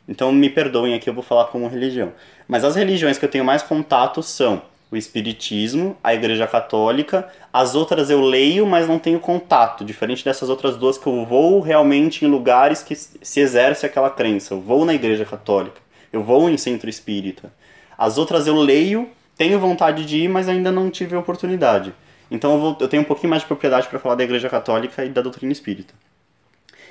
Então 0.07 0.31
me 0.31 0.49
perdoem 0.49 0.93
aqui, 0.93 1.09
eu 1.09 1.13
vou 1.13 1.23
falar 1.23 1.45
como 1.45 1.67
religião. 1.67 2.13
Mas 2.47 2.63
as 2.63 2.75
religiões 2.75 3.17
que 3.17 3.25
eu 3.25 3.29
tenho 3.29 3.43
mais 3.43 3.61
contato 3.61 4.23
são 4.23 4.61
o 4.89 4.95
Espiritismo, 4.95 5.97
a 6.03 6.13
Igreja 6.13 6.47
Católica. 6.47 7.27
As 7.51 7.75
outras 7.75 8.09
eu 8.09 8.21
leio, 8.21 8.65
mas 8.65 8.87
não 8.87 8.99
tenho 8.99 9.19
contato, 9.19 9.83
diferente 9.83 10.23
dessas 10.23 10.49
outras 10.49 10.77
duas 10.77 10.97
que 10.97 11.07
eu 11.07 11.25
vou 11.25 11.59
realmente 11.59 12.23
em 12.23 12.27
lugares 12.27 12.81
que 12.83 12.95
se 12.95 13.39
exerce 13.39 13.85
aquela 13.85 14.09
crença. 14.09 14.53
Eu 14.53 14.61
vou 14.61 14.85
na 14.85 14.93
Igreja 14.93 15.25
Católica, 15.25 15.81
eu 16.11 16.23
vou 16.23 16.49
em 16.49 16.57
centro 16.57 16.89
espírita. 16.89 17.51
As 17.97 18.17
outras 18.17 18.47
eu 18.47 18.55
leio, 18.55 19.09
tenho 19.35 19.59
vontade 19.59 20.05
de 20.05 20.23
ir, 20.23 20.29
mas 20.29 20.47
ainda 20.47 20.71
não 20.71 20.89
tive 20.89 21.15
a 21.15 21.19
oportunidade. 21.19 21.93
Então 22.29 22.53
eu, 22.53 22.59
vou, 22.59 22.77
eu 22.79 22.87
tenho 22.87 23.01
um 23.03 23.05
pouquinho 23.05 23.29
mais 23.29 23.41
de 23.41 23.47
propriedade 23.47 23.87
para 23.87 23.99
falar 23.99 24.15
da 24.15 24.23
Igreja 24.23 24.49
Católica 24.49 25.03
e 25.03 25.09
da 25.09 25.21
doutrina 25.21 25.51
espírita. 25.51 25.93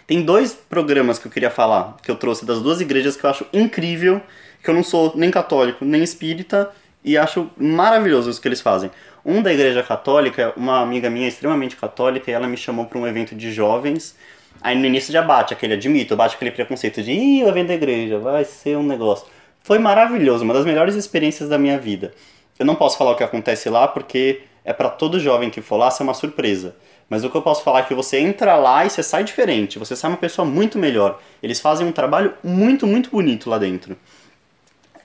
Tem 0.07 0.23
dois 0.23 0.53
programas 0.53 1.19
que 1.19 1.27
eu 1.27 1.33
queria 1.33 1.51
falar, 1.51 1.97
que 2.03 2.11
eu 2.11 2.17
trouxe 2.17 2.45
das 2.45 2.61
duas 2.61 2.81
igrejas 2.81 3.17
que 3.17 3.25
eu 3.25 3.31
acho 3.31 3.47
incrível, 3.53 4.23
que 4.63 4.71
eu 4.71 4.75
não 4.75 4.85
sou 4.85 5.13
nem 5.17 5.31
católico, 5.31 5.85
nem 5.85 6.03
espírita, 6.03 6.71
e 7.07 7.17
acho 7.17 7.49
maravilhoso 7.57 8.29
isso 8.29 8.43
que 8.43 8.49
eles 8.49 8.61
fazem. 8.61 8.91
Um 9.25 9.41
da 9.41 9.53
Igreja 9.53 9.81
Católica, 9.81 10.53
uma 10.57 10.81
amiga 10.81 11.09
minha 11.09 11.29
extremamente 11.29 11.77
católica, 11.77 12.29
e 12.29 12.35
ela 12.35 12.49
me 12.49 12.57
chamou 12.57 12.85
para 12.87 12.99
um 12.99 13.07
evento 13.07 13.33
de 13.33 13.53
jovens. 13.53 14.17
Aí 14.61 14.77
no 14.77 14.85
início 14.85 15.13
já 15.13 15.23
bate 15.23 15.55
aquele, 15.55 15.75
admito, 15.75 16.17
bate 16.17 16.35
aquele 16.35 16.51
preconceito 16.51 17.01
de 17.03 17.13
ih, 17.13 17.45
o 17.45 17.49
evento 17.49 17.69
da 17.69 17.75
igreja, 17.75 18.19
vai 18.19 18.45
ser 18.45 18.77
um 18.77 18.83
negócio. 18.83 19.27
Foi 19.63 19.79
maravilhoso, 19.79 20.43
uma 20.43 20.53
das 20.53 20.65
melhores 20.65 20.97
experiências 20.97 21.49
da 21.49 21.57
minha 21.57 21.79
vida. 21.79 22.13
Eu 22.59 22.67
não 22.67 22.75
posso 22.75 22.99
falar 22.99 23.13
o 23.13 23.17
que 23.17 23.23
acontece 23.23 23.71
lá 23.71 23.87
porque 23.87 24.43
é 24.65 24.73
para 24.73 24.89
todo 24.89 25.21
jovem 25.21 25.49
que 25.49 25.61
for 25.61 25.77
lá 25.77 25.91
ser 25.93 26.03
uma 26.03 26.15
surpresa. 26.15 26.75
Mas 27.09 27.23
o 27.23 27.31
que 27.31 27.37
eu 27.37 27.43
posso 27.43 27.63
falar 27.63 27.81
é 27.81 27.83
que 27.83 27.95
você 27.95 28.19
entra 28.19 28.57
lá 28.57 28.85
e 28.85 28.91
você 28.91 29.03
sai 29.03 29.23
diferente, 29.23 29.79
você 29.79 29.95
sai 29.95 30.11
uma 30.11 30.17
pessoa 30.17 30.45
muito 30.45 30.77
melhor. 30.77 31.21
Eles 31.41 31.61
fazem 31.61 31.87
um 31.87 31.93
trabalho 31.93 32.35
muito, 32.43 32.85
muito 32.85 33.11
bonito 33.11 33.49
lá 33.49 33.59
dentro. 33.59 33.97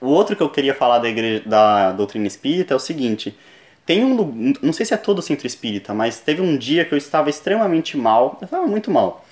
O 0.02 0.08
outro 0.08 0.34
que 0.34 0.42
eu 0.42 0.50
queria 0.50 0.74
falar 0.74 0.98
da, 0.98 1.08
igreja, 1.08 1.44
da 1.46 1.92
doutrina 1.92 2.26
espírita 2.26 2.74
é 2.74 2.76
o 2.76 2.80
seguinte: 2.80 3.38
tem 3.86 4.04
um. 4.04 4.54
Não 4.60 4.72
sei 4.72 4.84
se 4.84 4.92
é 4.92 4.96
todo 4.96 5.22
centro 5.22 5.46
espírita, 5.46 5.94
mas 5.94 6.18
teve 6.18 6.42
um 6.42 6.56
dia 6.56 6.84
que 6.84 6.92
eu 6.92 6.98
estava 6.98 7.30
extremamente 7.30 7.96
mal, 7.96 8.36
eu 8.40 8.44
estava 8.44 8.66
muito 8.66 8.90
mal. 8.90 9.24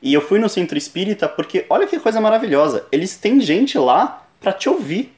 E 0.00 0.14
eu 0.14 0.22
fui 0.22 0.38
no 0.38 0.48
centro 0.48 0.78
espírita 0.78 1.28
porque, 1.28 1.66
olha 1.68 1.86
que 1.86 2.00
coisa 2.00 2.22
maravilhosa, 2.22 2.86
eles 2.90 3.16
têm 3.18 3.38
gente 3.38 3.78
lá 3.78 4.26
para 4.40 4.52
te 4.52 4.68
ouvir. 4.68 5.14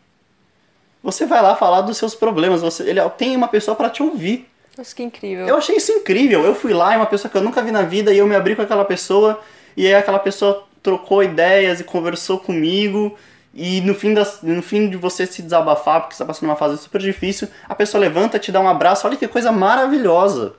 Você 1.04 1.24
vai 1.24 1.40
lá 1.40 1.54
falar 1.54 1.82
dos 1.82 1.96
seus 1.96 2.16
problemas, 2.16 2.60
você, 2.60 2.82
ele 2.82 3.00
tem 3.10 3.36
uma 3.36 3.46
pessoa 3.46 3.76
para 3.76 3.88
te 3.88 4.02
ouvir. 4.02 4.48
Nossa, 4.76 4.94
que 4.94 5.04
incrível. 5.04 5.46
Eu 5.46 5.56
achei 5.56 5.76
isso 5.76 5.92
incrível. 5.92 6.44
Eu 6.44 6.54
fui 6.54 6.72
lá, 6.72 6.94
é 6.94 6.96
uma 6.96 7.06
pessoa 7.06 7.30
que 7.30 7.36
eu 7.36 7.42
nunca 7.42 7.62
vi 7.62 7.70
na 7.70 7.82
vida, 7.82 8.12
e 8.12 8.18
eu 8.18 8.26
me 8.26 8.34
abri 8.34 8.56
com 8.56 8.62
aquela 8.62 8.84
pessoa, 8.84 9.40
e 9.76 9.86
aí 9.86 9.94
aquela 9.94 10.18
pessoa 10.18 10.66
trocou 10.82 11.22
ideias 11.22 11.78
e 11.78 11.84
conversou 11.84 12.38
comigo. 12.40 13.16
E 13.58 13.80
no 13.80 13.94
fim, 13.94 14.12
das, 14.12 14.42
no 14.42 14.60
fim 14.60 14.90
de 14.90 14.98
você 14.98 15.26
se 15.26 15.40
desabafar, 15.40 16.02
porque 16.02 16.14
você 16.14 16.22
está 16.22 16.26
passando 16.26 16.50
uma 16.50 16.56
fase 16.56 16.76
super 16.76 17.00
difícil, 17.00 17.48
a 17.66 17.74
pessoa 17.74 17.98
levanta, 17.98 18.38
te 18.38 18.52
dá 18.52 18.60
um 18.60 18.68
abraço, 18.68 19.06
olha 19.06 19.16
que 19.16 19.26
coisa 19.26 19.50
maravilhosa. 19.50 20.54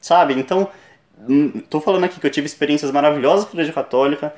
sabe? 0.00 0.34
Então, 0.34 0.68
hum, 1.28 1.60
tô 1.70 1.80
falando 1.80 2.04
aqui 2.04 2.18
que 2.18 2.26
eu 2.26 2.30
tive 2.30 2.46
experiências 2.46 2.90
maravilhosas 2.90 3.44
com 3.44 3.52
a 3.52 3.54
Igreja 3.54 3.72
Católica, 3.72 4.34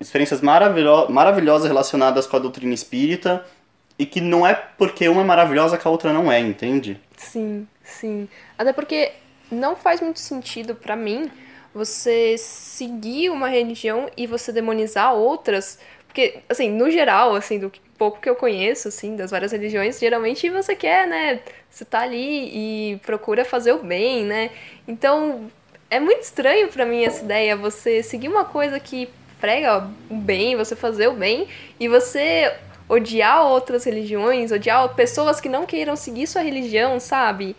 experiências 0.00 0.40
maravilo 0.40 1.10
maravilhosas 1.10 1.68
relacionadas 1.68 2.26
com 2.26 2.34
a 2.36 2.40
doutrina 2.40 2.72
espírita, 2.72 3.44
e 3.98 4.06
que 4.06 4.22
não 4.22 4.46
é 4.46 4.54
porque 4.54 5.06
uma 5.06 5.20
é 5.20 5.24
maravilhosa 5.24 5.76
que 5.76 5.86
a 5.86 5.90
outra 5.90 6.14
não 6.14 6.32
é, 6.32 6.40
entende? 6.40 6.98
Sim, 7.14 7.68
sim. 7.82 8.26
Até 8.56 8.72
porque 8.72 9.12
não 9.50 9.76
faz 9.76 10.00
muito 10.00 10.18
sentido 10.18 10.74
para 10.74 10.96
mim 10.96 11.30
você 11.74 12.36
seguir 12.38 13.28
uma 13.28 13.48
religião 13.48 14.08
e 14.16 14.26
você 14.26 14.50
demonizar 14.50 15.12
outras, 15.12 15.78
porque 16.14 16.38
assim, 16.48 16.70
no 16.70 16.88
geral, 16.92 17.34
assim, 17.34 17.58
do 17.58 17.72
pouco 17.98 18.20
que 18.20 18.30
eu 18.30 18.36
conheço 18.36 18.86
assim 18.86 19.16
das 19.16 19.32
várias 19.32 19.50
religiões, 19.50 19.98
geralmente 19.98 20.48
você 20.48 20.76
quer, 20.76 21.08
né, 21.08 21.40
você 21.68 21.84
tá 21.84 22.02
ali 22.02 22.92
e 22.92 22.96
procura 22.98 23.44
fazer 23.44 23.72
o 23.72 23.82
bem, 23.82 24.24
né? 24.24 24.50
Então, 24.86 25.50
é 25.90 25.98
muito 25.98 26.22
estranho 26.22 26.68
para 26.68 26.86
mim 26.86 27.04
essa 27.04 27.24
ideia 27.24 27.56
você 27.56 28.00
seguir 28.00 28.28
uma 28.28 28.44
coisa 28.44 28.78
que 28.78 29.08
prega 29.40 29.90
o 30.08 30.14
bem, 30.14 30.54
você 30.54 30.76
fazer 30.76 31.08
o 31.08 31.14
bem 31.14 31.48
e 31.80 31.88
você 31.88 32.54
odiar 32.88 33.44
outras 33.46 33.82
religiões, 33.82 34.52
odiar 34.52 34.88
pessoas 34.94 35.40
que 35.40 35.48
não 35.48 35.66
queiram 35.66 35.96
seguir 35.96 36.28
sua 36.28 36.42
religião, 36.42 37.00
sabe? 37.00 37.56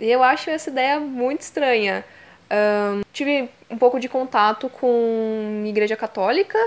Eu 0.00 0.22
acho 0.22 0.48
essa 0.48 0.70
ideia 0.70 1.00
muito 1.00 1.40
estranha. 1.40 2.04
Um, 2.52 3.02
tive 3.12 3.48
um 3.68 3.76
pouco 3.76 3.98
de 3.98 4.08
contato 4.08 4.68
com 4.68 5.64
igreja 5.66 5.96
católica, 5.96 6.58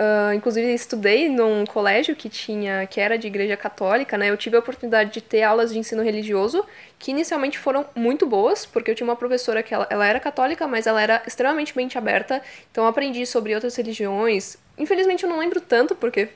uh, 0.00 0.32
inclusive 0.32 0.72
estudei 0.72 1.28
num 1.28 1.66
colégio 1.66 2.16
que 2.16 2.28
tinha 2.28 2.86
que 2.86 3.00
era 3.00 3.18
de 3.18 3.26
igreja 3.26 3.56
católica, 3.56 4.16
né? 4.16 4.30
Eu 4.30 4.36
tive 4.36 4.56
a 4.56 4.58
oportunidade 4.58 5.12
de 5.12 5.20
ter 5.20 5.42
aulas 5.42 5.72
de 5.72 5.78
ensino 5.78 6.02
religioso 6.02 6.64
que 6.98 7.10
inicialmente 7.10 7.58
foram 7.58 7.86
muito 7.94 8.26
boas, 8.26 8.64
porque 8.64 8.90
eu 8.90 8.94
tinha 8.94 9.06
uma 9.06 9.16
professora 9.16 9.62
que 9.62 9.74
ela, 9.74 9.86
ela 9.90 10.06
era 10.06 10.18
católica, 10.18 10.66
mas 10.66 10.86
ela 10.86 11.00
era 11.00 11.22
extremamente 11.26 11.76
mente 11.76 11.98
aberta, 11.98 12.42
então 12.70 12.86
aprendi 12.86 13.26
sobre 13.26 13.54
outras 13.54 13.76
religiões. 13.76 14.56
Infelizmente 14.78 15.24
eu 15.24 15.30
não 15.30 15.38
lembro 15.38 15.60
tanto, 15.60 15.94
porque 15.94 16.30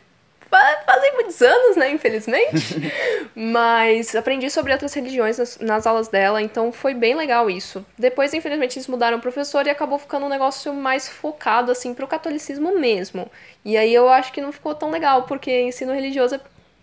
fazem 0.86 1.14
muitos 1.14 1.40
anos, 1.42 1.76
né, 1.76 1.90
infelizmente. 1.90 2.92
Mas 3.34 4.14
aprendi 4.14 4.50
sobre 4.50 4.72
outras 4.72 4.92
religiões 4.94 5.38
nas, 5.38 5.58
nas, 5.58 5.86
aulas 5.86 6.08
dela, 6.08 6.40
então 6.40 6.72
foi 6.72 6.94
bem 6.94 7.14
legal 7.14 7.50
isso. 7.50 7.84
Depois, 7.98 8.32
infelizmente, 8.34 8.78
eles 8.78 8.88
mudaram 8.88 9.18
o 9.18 9.20
professor 9.20 9.66
e 9.66 9.70
acabou 9.70 9.98
ficando 9.98 10.26
um 10.26 10.28
negócio 10.28 10.72
mais 10.72 11.08
focado, 11.08 11.72
assim, 11.72 11.94
pro 11.94 12.06
catolicismo 12.06 12.78
mesmo. 12.78 13.30
E 13.64 13.76
aí 13.76 13.92
eu 13.92 14.08
acho 14.08 14.32
que 14.32 14.40
não 14.40 14.52
ficou 14.52 14.74
tão 14.74 14.90
legal, 14.90 15.24
porque 15.24 15.62
ensino 15.62 15.92
religioso, 15.92 16.40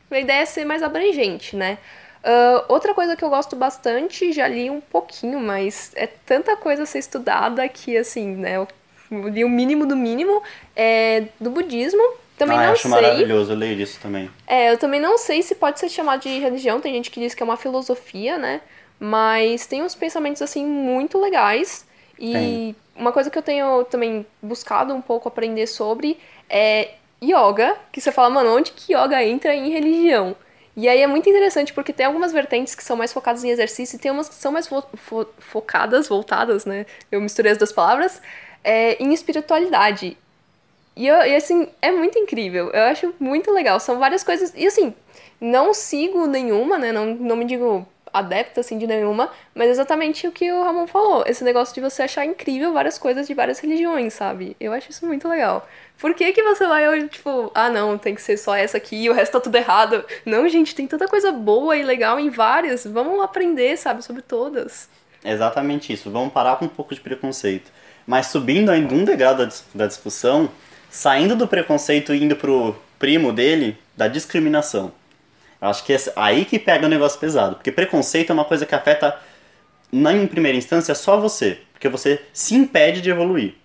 a 0.10 0.20
ideia 0.20 0.42
é 0.42 0.46
ser 0.46 0.66
mais 0.66 0.84
abrangente, 0.84 1.56
né? 1.56 1.78
Uh, 2.24 2.64
outra 2.68 2.94
coisa 2.94 3.16
que 3.16 3.24
eu 3.24 3.30
gosto 3.30 3.56
bastante, 3.56 4.32
já 4.32 4.48
li 4.48 4.70
um 4.70 4.80
pouquinho, 4.80 5.40
mas 5.40 5.92
é 5.96 6.06
tanta 6.06 6.56
coisa 6.56 6.84
a 6.84 6.86
ser 6.86 7.00
estudada 7.00 7.68
que, 7.68 7.98
assim, 7.98 8.36
né, 8.36 8.58
eu 8.58 8.68
li 9.12 9.44
o 9.44 9.50
mínimo 9.50 9.86
do 9.88 9.96
mínimo, 9.96 10.42
é 10.76 11.26
do 11.40 11.50
budismo, 11.50 12.02
também 12.42 12.58
ah, 12.58 12.66
não 12.66 12.72
acho 12.72 12.82
sei. 12.82 12.90
maravilhoso, 12.92 13.52
eu 13.52 13.56
leio 13.56 13.80
isso 13.80 14.00
também. 14.00 14.28
É, 14.48 14.72
eu 14.72 14.78
também 14.78 15.00
não 15.00 15.16
sei 15.16 15.44
se 15.44 15.54
pode 15.54 15.80
ser 15.80 15.90
chamado 15.90 16.22
de 16.22 16.40
religião, 16.40 16.82
tem 16.82 16.92
gente 16.94 17.12
que 17.12 17.20
diz 17.20 17.36
que 17.36 17.44
é 17.44 17.46
uma 17.46 17.56
filosofia, 17.56 18.40
né? 18.40 18.62
Mas 19.00 19.68
tem 19.68 19.84
uns 19.84 19.94
pensamentos, 19.94 20.42
assim, 20.42 20.66
muito 20.66 21.20
legais. 21.20 21.86
E 22.18 22.34
tem. 22.34 22.76
uma 22.96 23.12
coisa 23.12 23.30
que 23.30 23.38
eu 23.38 23.44
tenho 23.44 23.84
também 23.84 24.26
buscado 24.42 24.92
um 24.92 25.02
pouco 25.02 25.28
aprender 25.28 25.68
sobre 25.68 26.18
é 26.50 26.96
yoga, 27.24 27.78
que 27.92 28.02
você 28.02 28.12
fala, 28.12 28.32
mano, 28.32 28.58
onde 28.58 28.72
que 28.72 28.94
yoga 28.94 29.24
entra 29.24 29.54
em 29.54 29.70
religião? 29.70 30.36
E 30.76 30.90
aí 30.90 31.02
é 31.02 31.08
muito 31.08 31.30
interessante 31.30 31.74
porque 31.74 31.94
tem 31.94 32.08
algumas 32.08 32.32
vertentes 32.32 32.74
que 32.74 32.84
são 32.84 32.98
mais 32.98 33.14
focadas 33.14 33.44
em 33.44 33.50
exercício 33.50 33.98
e 33.98 34.00
tem 34.00 34.10
umas 34.10 34.28
que 34.28 34.36
são 34.36 34.52
mais 34.52 34.68
fo 34.68 34.82
fo 34.96 35.28
focadas, 35.38 36.08
voltadas, 36.08 36.66
né? 36.66 36.88
Eu 37.12 37.22
misturei 37.22 37.52
as 37.52 37.58
duas 37.60 37.72
palavras, 37.72 38.20
é, 38.64 38.96
em 38.96 39.14
espiritualidade. 39.14 40.18
E, 40.96 41.08
eu, 41.08 41.16
e 41.22 41.36
assim, 41.36 41.68
é 41.82 41.92
muito 41.92 42.18
incrível. 42.20 42.70
Eu 42.72 42.84
acho 42.84 43.14
muito 43.20 43.52
legal. 43.52 43.80
São 43.80 44.00
várias 44.00 44.24
coisas. 44.24 44.54
E 44.56 44.68
assim, 44.68 44.94
não 45.40 45.74
sigo 45.74 46.28
nenhuma, 46.28 46.78
né? 46.78 46.92
Não, 46.92 47.08
não 47.16 47.36
me 47.36 47.46
digo 47.46 47.88
adepta 48.14 48.60
assim 48.60 48.78
de 48.78 48.86
nenhuma, 48.86 49.30
mas 49.56 49.70
exatamente 49.70 50.28
o 50.28 50.32
que 50.32 50.52
o 50.52 50.64
Ramon 50.64 50.88
falou. 50.88 51.24
Esse 51.26 51.44
negócio 51.44 51.74
de 51.74 51.82
você 51.82 52.04
achar 52.04 52.26
incrível 52.26 52.74
várias 52.74 52.98
coisas 52.98 53.28
de 53.28 53.34
várias 53.34 53.60
religiões, 53.60 54.14
sabe? 54.14 54.56
Eu 54.60 54.74
acho 54.74 54.92
isso 54.92 55.06
muito 55.06 55.28
legal. 55.28 55.68
Por 55.98 56.14
que, 56.14 56.32
que 56.34 56.44
você 56.44 56.68
vai 56.68 57.08
tipo, 57.08 57.52
ah 57.54 57.70
não, 57.70 57.98
tem 57.98 58.16
que 58.16 58.22
ser 58.22 58.38
só 58.38 58.56
essa 58.56 58.78
aqui 58.78 59.04
e 59.04 59.10
o 59.10 59.14
resto 59.14 59.34
tá 59.34 59.40
tudo 59.40 59.56
errado? 59.56 60.04
Não, 60.26 60.48
gente, 60.50 60.76
tem 60.76 60.88
tanta 60.88 61.08
coisa 61.08 61.32
boa 61.32 61.78
e 61.78 61.84
legal 61.84 62.20
em 62.20 62.30
várias. 62.30 62.86
Vamos 62.86 63.22
aprender, 63.22 63.78
sabe, 63.78 64.04
sobre 64.04 64.22
todas. 64.22 64.90
Exatamente 65.24 65.94
isso. 65.94 66.10
Vamos 66.10 66.34
parar 66.34 66.58
com 66.58 66.66
um 66.66 66.70
pouco 66.70 66.94
de 66.94 67.02
preconceito. 67.02 67.72
Mas 68.06 68.28
subindo 68.28 68.70
ainda 68.70 68.94
um 68.94 69.06
degrau 69.06 69.36
da, 69.36 69.48
da 69.76 69.88
discussão, 69.88 70.50
saindo 70.92 71.36
do 71.38 71.48
preconceito 71.48 72.14
e 72.14 72.22
indo 72.22 72.36
pro 72.36 72.76
primo 73.00 73.32
dele, 73.32 73.78
da 73.96 74.10
discriminação. 74.10 74.92
Eu 75.60 75.70
acho 75.70 75.86
que 75.86 75.94
é 75.94 75.98
aí 76.16 76.44
que 76.44 76.60
pega 76.60 76.86
o 76.86 76.90
negócio 76.90 77.20
pesado. 77.20 77.56
Porque 77.56 77.72
preconceito 77.72 78.30
é 78.30 78.34
uma 78.34 78.46
coisa 78.46 78.66
que 78.66 78.76
afeta, 78.76 79.18
na 79.92 80.14
em 80.14 80.28
primeira 80.28 80.58
instância, 80.58 80.94
só 80.94 81.18
você. 81.18 81.60
Porque 81.72 81.88
você 81.88 82.22
se 82.34 82.56
impede 82.56 83.00
de 83.00 83.10
evoluir. 83.10 83.56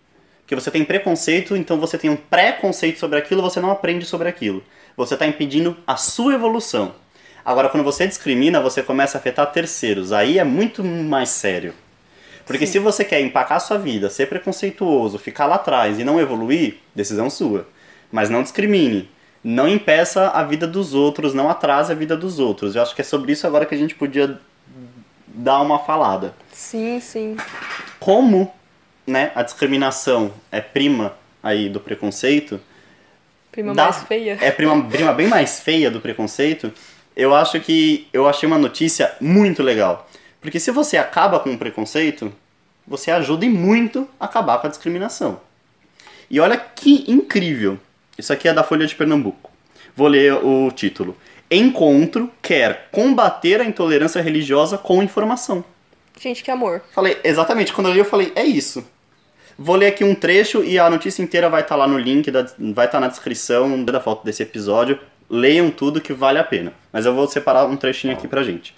Porque 0.42 0.54
você 0.54 0.71
tem 0.71 0.85
preconceito, 0.85 1.56
então 1.56 1.80
você 1.80 1.99
tem 1.99 2.09
um 2.09 2.16
preconceito 2.16 3.00
sobre 3.00 3.18
aquilo, 3.18 3.42
você 3.42 3.61
não 3.61 3.71
aprende 3.71 4.06
sobre 4.06 4.28
aquilo. 4.28 4.62
Você 4.97 5.14
está 5.14 5.26
impedindo 5.26 5.76
a 5.85 5.97
sua 5.97 6.35
evolução. 6.35 6.95
Agora, 7.45 7.68
quando 7.68 7.83
você 7.83 8.06
discrimina, 8.06 8.61
você 8.61 8.83
começa 8.83 9.18
a 9.18 9.21
afetar 9.21 9.50
terceiros. 9.50 10.12
Aí 10.12 10.38
é 10.38 10.45
muito 10.45 10.85
mais 10.85 11.30
sério. 11.30 11.75
Porque 12.46 12.64
Sim. 12.64 12.74
se 12.74 12.78
você 12.78 13.04
quer 13.04 13.20
empacar 13.20 13.56
a 13.56 13.60
sua 13.60 13.76
vida, 13.76 14.08
ser 14.08 14.26
preconceituoso, 14.26 15.18
ficar 15.18 15.46
lá 15.46 15.56
atrás 15.56 15.98
e 15.98 16.04
não 16.04 16.20
evoluir, 16.20 16.76
decisão 16.94 17.28
sua. 17.28 17.66
Mas 18.10 18.30
não 18.30 18.42
discrimine. 18.42 19.10
Não 19.42 19.68
impeça 19.68 20.28
a 20.28 20.42
vida 20.44 20.66
dos 20.66 20.94
outros, 20.94 21.34
não 21.34 21.50
atrase 21.50 21.92
a 21.92 21.94
vida 21.94 22.16
dos 22.16 22.38
outros. 22.38 22.76
Eu 22.76 22.82
acho 22.82 22.94
que 22.94 23.00
é 23.00 23.04
sobre 23.04 23.32
isso 23.32 23.46
agora 23.46 23.66
que 23.66 23.74
a 23.74 23.78
gente 23.78 23.94
podia 23.94 24.38
dar 25.26 25.60
uma 25.60 25.80
falada. 25.80 26.34
Sim, 26.52 27.00
sim. 27.00 27.36
Como 27.98 28.52
né, 29.06 29.32
a 29.34 29.42
discriminação 29.42 30.32
é 30.50 30.60
prima 30.60 31.14
aí 31.42 31.68
do 31.68 31.80
preconceito. 31.80 32.60
Prima 33.52 33.74
mais 33.74 34.02
feia. 34.04 34.38
É 34.40 34.50
prima, 34.50 34.84
prima 34.88 35.12
bem 35.12 35.28
mais 35.28 35.60
feia 35.60 35.90
do 35.90 36.00
preconceito. 36.00 36.72
Eu 37.16 37.34
acho 37.34 37.60
que 37.60 38.08
eu 38.12 38.28
achei 38.28 38.46
uma 38.46 38.58
notícia 38.58 39.14
muito 39.20 39.62
legal. 39.62 40.05
Porque 40.46 40.60
se 40.60 40.70
você 40.70 40.96
acaba 40.96 41.40
com 41.40 41.52
o 41.52 41.58
preconceito, 41.58 42.32
você 42.86 43.10
ajuda 43.10 43.44
e 43.44 43.48
muito 43.48 44.08
a 44.18 44.26
acabar 44.26 44.58
com 44.58 44.68
a 44.68 44.70
discriminação. 44.70 45.40
E 46.30 46.38
olha 46.38 46.56
que 46.56 47.04
incrível. 47.10 47.80
Isso 48.16 48.32
aqui 48.32 48.46
é 48.46 48.54
da 48.54 48.62
Folha 48.62 48.86
de 48.86 48.94
Pernambuco. 48.94 49.50
Vou 49.96 50.06
ler 50.06 50.34
o 50.34 50.70
título. 50.70 51.16
Encontro 51.50 52.30
quer 52.40 52.86
combater 52.92 53.60
a 53.60 53.64
intolerância 53.64 54.22
religiosa 54.22 54.78
com 54.78 55.02
informação. 55.02 55.64
Gente, 56.20 56.44
que 56.44 56.50
amor. 56.52 56.80
Falei, 56.92 57.18
exatamente. 57.24 57.72
Quando 57.72 57.88
eu 57.88 57.94
li, 57.94 57.98
eu 57.98 58.04
falei, 58.04 58.32
é 58.36 58.44
isso. 58.44 58.88
Vou 59.58 59.74
ler 59.74 59.88
aqui 59.88 60.04
um 60.04 60.14
trecho 60.14 60.62
e 60.62 60.78
a 60.78 60.88
notícia 60.88 61.24
inteira 61.24 61.50
vai 61.50 61.62
estar 61.62 61.74
tá 61.74 61.76
lá 61.76 61.88
no 61.88 61.98
link, 61.98 62.30
da, 62.30 62.42
vai 62.56 62.86
estar 62.86 62.88
tá 62.88 63.00
na 63.00 63.08
descrição 63.08 63.84
da 63.84 64.00
foto 64.00 64.24
desse 64.24 64.44
episódio. 64.44 64.96
Leiam 65.28 65.72
tudo 65.72 66.00
que 66.00 66.12
vale 66.12 66.38
a 66.38 66.44
pena. 66.44 66.72
Mas 66.92 67.04
eu 67.04 67.12
vou 67.12 67.26
separar 67.26 67.66
um 67.66 67.76
trechinho 67.76 68.12
aqui 68.12 68.28
pra 68.28 68.44
gente. 68.44 68.72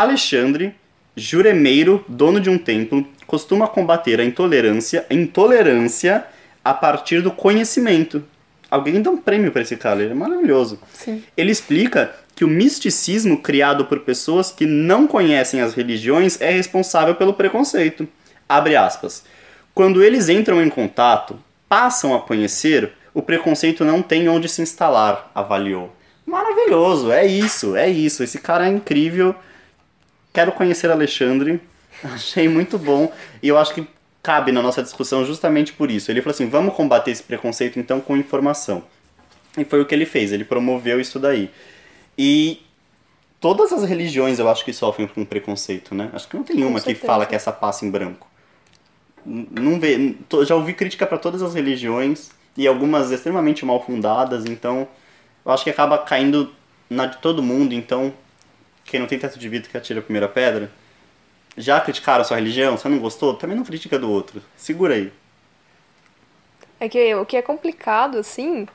Alexandre, 0.00 0.74
juremeiro, 1.16 2.04
dono 2.08 2.40
de 2.40 2.48
um 2.48 2.58
templo, 2.58 3.06
costuma 3.26 3.66
combater 3.66 4.20
a 4.20 4.24
intolerância, 4.24 5.06
a 5.08 5.14
intolerância 5.14 6.24
a 6.64 6.74
partir 6.74 7.20
do 7.22 7.30
conhecimento. 7.30 8.24
Alguém 8.70 9.02
dá 9.02 9.10
um 9.10 9.16
prêmio 9.16 9.50
para 9.50 9.62
esse 9.62 9.76
cara, 9.76 10.02
ele 10.02 10.12
é 10.12 10.14
maravilhoso. 10.14 10.78
Sim. 10.92 11.22
Ele 11.36 11.50
explica 11.50 12.14
que 12.34 12.44
o 12.44 12.48
misticismo 12.48 13.42
criado 13.42 13.84
por 13.84 14.00
pessoas 14.00 14.50
que 14.50 14.64
não 14.64 15.06
conhecem 15.06 15.60
as 15.60 15.74
religiões 15.74 16.40
é 16.40 16.50
responsável 16.50 17.14
pelo 17.14 17.34
preconceito. 17.34 18.08
Abre 18.48 18.76
aspas. 18.76 19.24
Quando 19.74 20.02
eles 20.02 20.28
entram 20.28 20.62
em 20.62 20.68
contato, 20.68 21.38
passam 21.68 22.14
a 22.14 22.20
conhecer, 22.20 22.92
o 23.12 23.20
preconceito 23.20 23.84
não 23.84 24.02
tem 24.02 24.28
onde 24.28 24.48
se 24.48 24.62
instalar, 24.62 25.30
avaliou. 25.34 25.94
Maravilhoso, 26.24 27.12
é 27.12 27.26
isso, 27.26 27.76
é 27.76 27.88
isso. 27.88 28.22
Esse 28.22 28.38
cara 28.38 28.66
é 28.66 28.70
incrível 28.70 29.34
Quero 30.40 30.52
conhecer 30.52 30.90
Alexandre. 30.90 31.60
Achei 32.02 32.48
muito 32.48 32.78
bom. 32.78 33.12
E 33.42 33.48
eu 33.48 33.58
acho 33.58 33.74
que 33.74 33.86
cabe 34.22 34.50
na 34.50 34.62
nossa 34.62 34.82
discussão 34.82 35.22
justamente 35.22 35.74
por 35.74 35.90
isso. 35.90 36.10
Ele 36.10 36.22
falou 36.22 36.32
assim: 36.32 36.48
vamos 36.48 36.74
combater 36.74 37.10
esse 37.10 37.22
preconceito 37.22 37.78
então 37.78 38.00
com 38.00 38.16
informação. 38.16 38.82
E 39.58 39.66
foi 39.66 39.82
o 39.82 39.84
que 39.84 39.94
ele 39.94 40.06
fez, 40.06 40.32
ele 40.32 40.44
promoveu 40.44 40.98
isso 40.98 41.18
daí. 41.18 41.50
E 42.16 42.62
todas 43.38 43.70
as 43.70 43.84
religiões 43.84 44.38
eu 44.38 44.48
acho 44.48 44.64
que 44.64 44.72
sofrem 44.72 45.06
com 45.06 45.26
preconceito, 45.26 45.94
né? 45.94 46.08
Acho 46.14 46.26
que 46.26 46.36
não 46.38 46.42
tem 46.42 46.64
uma 46.64 46.80
que 46.80 46.94
fala 46.94 47.26
que 47.26 47.34
essa 47.34 47.52
passa 47.52 47.84
em 47.84 47.90
branco. 47.90 48.26
Não 49.26 49.78
vê, 49.78 50.16
já 50.46 50.54
ouvi 50.54 50.72
crítica 50.72 51.06
para 51.06 51.18
todas 51.18 51.42
as 51.42 51.54
religiões 51.54 52.30
e 52.56 52.66
algumas 52.66 53.10
extremamente 53.10 53.62
mal 53.66 53.84
fundadas, 53.84 54.46
então 54.46 54.88
eu 55.44 55.52
acho 55.52 55.64
que 55.64 55.68
acaba 55.68 55.98
caindo 55.98 56.50
na 56.88 57.04
de 57.04 57.18
todo 57.18 57.42
mundo, 57.42 57.74
então 57.74 58.14
quem 58.90 59.00
não 59.00 59.06
tem 59.06 59.18
teto 59.18 59.38
de 59.38 59.48
vidro 59.48 59.70
que 59.70 59.76
atira 59.76 60.00
a 60.00 60.02
primeira 60.02 60.28
pedra. 60.28 60.70
Já 61.56 61.80
criticaram 61.80 62.22
a 62.22 62.24
sua 62.24 62.36
religião? 62.36 62.76
Você 62.76 62.88
não 62.88 62.98
gostou? 62.98 63.34
Também 63.34 63.56
não 63.56 63.64
critica 63.64 63.98
do 63.98 64.10
outro. 64.10 64.42
Segura 64.56 64.94
aí. 64.94 65.12
É 66.78 66.88
que 66.88 67.14
o 67.14 67.24
que 67.24 67.36
é 67.36 67.42
complicado, 67.42 68.18
assim, 68.18 68.66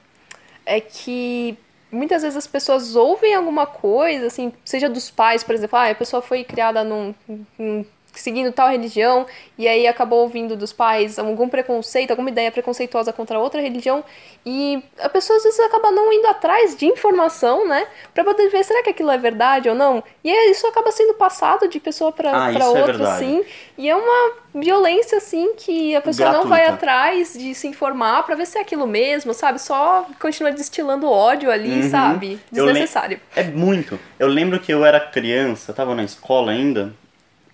é 0.65 0.79
que 0.79 1.57
muitas 1.91 2.21
vezes 2.21 2.37
as 2.37 2.47
pessoas 2.47 2.95
ouvem 2.95 3.33
alguma 3.33 3.65
coisa, 3.65 4.27
assim, 4.27 4.53
seja 4.63 4.89
dos 4.89 5.09
pais, 5.09 5.43
por 5.43 5.55
exemplo, 5.55 5.77
ah, 5.77 5.89
a 5.89 5.95
pessoa 5.95 6.21
foi 6.21 6.43
criada 6.43 6.83
num, 6.83 7.15
num 7.57 7.85
seguindo 8.15 8.51
tal 8.51 8.69
religião 8.69 9.25
e 9.57 9.67
aí 9.67 9.87
acabou 9.87 10.19
ouvindo 10.21 10.55
dos 10.55 10.71
pais 10.73 11.17
algum 11.19 11.47
preconceito, 11.49 12.11
alguma 12.11 12.29
ideia 12.29 12.51
preconceituosa 12.51 13.11
contra 13.13 13.39
outra 13.39 13.61
religião 13.61 14.03
e 14.45 14.81
a 14.99 15.09
pessoa 15.09 15.37
às 15.37 15.43
vezes 15.43 15.59
acaba 15.59 15.91
não 15.91 16.11
indo 16.13 16.27
atrás 16.27 16.75
de 16.75 16.85
informação, 16.85 17.67
né, 17.67 17.87
para 18.13 18.23
poder 18.23 18.49
ver 18.49 18.63
será 18.63 18.83
que 18.83 18.89
aquilo 18.89 19.11
é 19.11 19.17
verdade 19.17 19.69
ou 19.69 19.75
não. 19.75 20.03
E 20.23 20.51
isso 20.51 20.65
acaba 20.67 20.91
sendo 20.91 21.13
passado 21.15 21.67
de 21.67 21.79
pessoa 21.79 22.11
para 22.11 22.45
Ah, 22.45 22.51
isso 22.51 22.61
é 22.61 22.67
outra, 22.67 22.85
verdade. 22.93 23.23
assim, 23.25 23.45
e 23.77 23.89
é 23.89 23.95
uma 23.95 24.31
violência 24.53 25.17
assim 25.17 25.53
que 25.55 25.95
a 25.95 26.01
pessoa 26.01 26.31
não 26.31 26.45
vai 26.47 26.61
Gratuita. 26.61 26.73
atrás 26.85 27.33
de 27.33 27.53
se 27.55 27.67
informar 27.67 28.23
para 28.23 28.35
ver 28.35 28.45
se 28.45 28.57
é 28.57 28.61
aquilo 28.61 28.87
mesmo, 28.87 29.33
sabe? 29.33 29.59
Só 29.59 30.05
continua 30.19 30.51
destilando 30.51 31.09
ódio 31.09 31.51
ali, 31.51 31.81
Uhum. 31.83 31.89
sabe? 31.89 32.39
Desnecessário. 32.51 33.19
É 33.35 33.43
muito. 33.43 33.99
Eu 34.19 34.27
lembro 34.27 34.59
que 34.59 34.71
eu 34.73 34.85
era 34.85 34.99
criança, 34.99 35.73
tava 35.73 35.93
na 35.95 36.03
escola 36.03 36.51
ainda. 36.51 36.93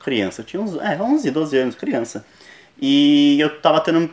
Criança, 0.02 0.42
eu 0.42 0.46
tinha 0.46 0.62
uns 0.62 0.76
é, 0.78 1.02
11, 1.02 1.32
12 1.32 1.58
anos, 1.58 1.76
criança. 1.76 2.26
E 2.82 3.40
eu 3.40 3.62
tava 3.62 3.80
tendo, 3.82 4.10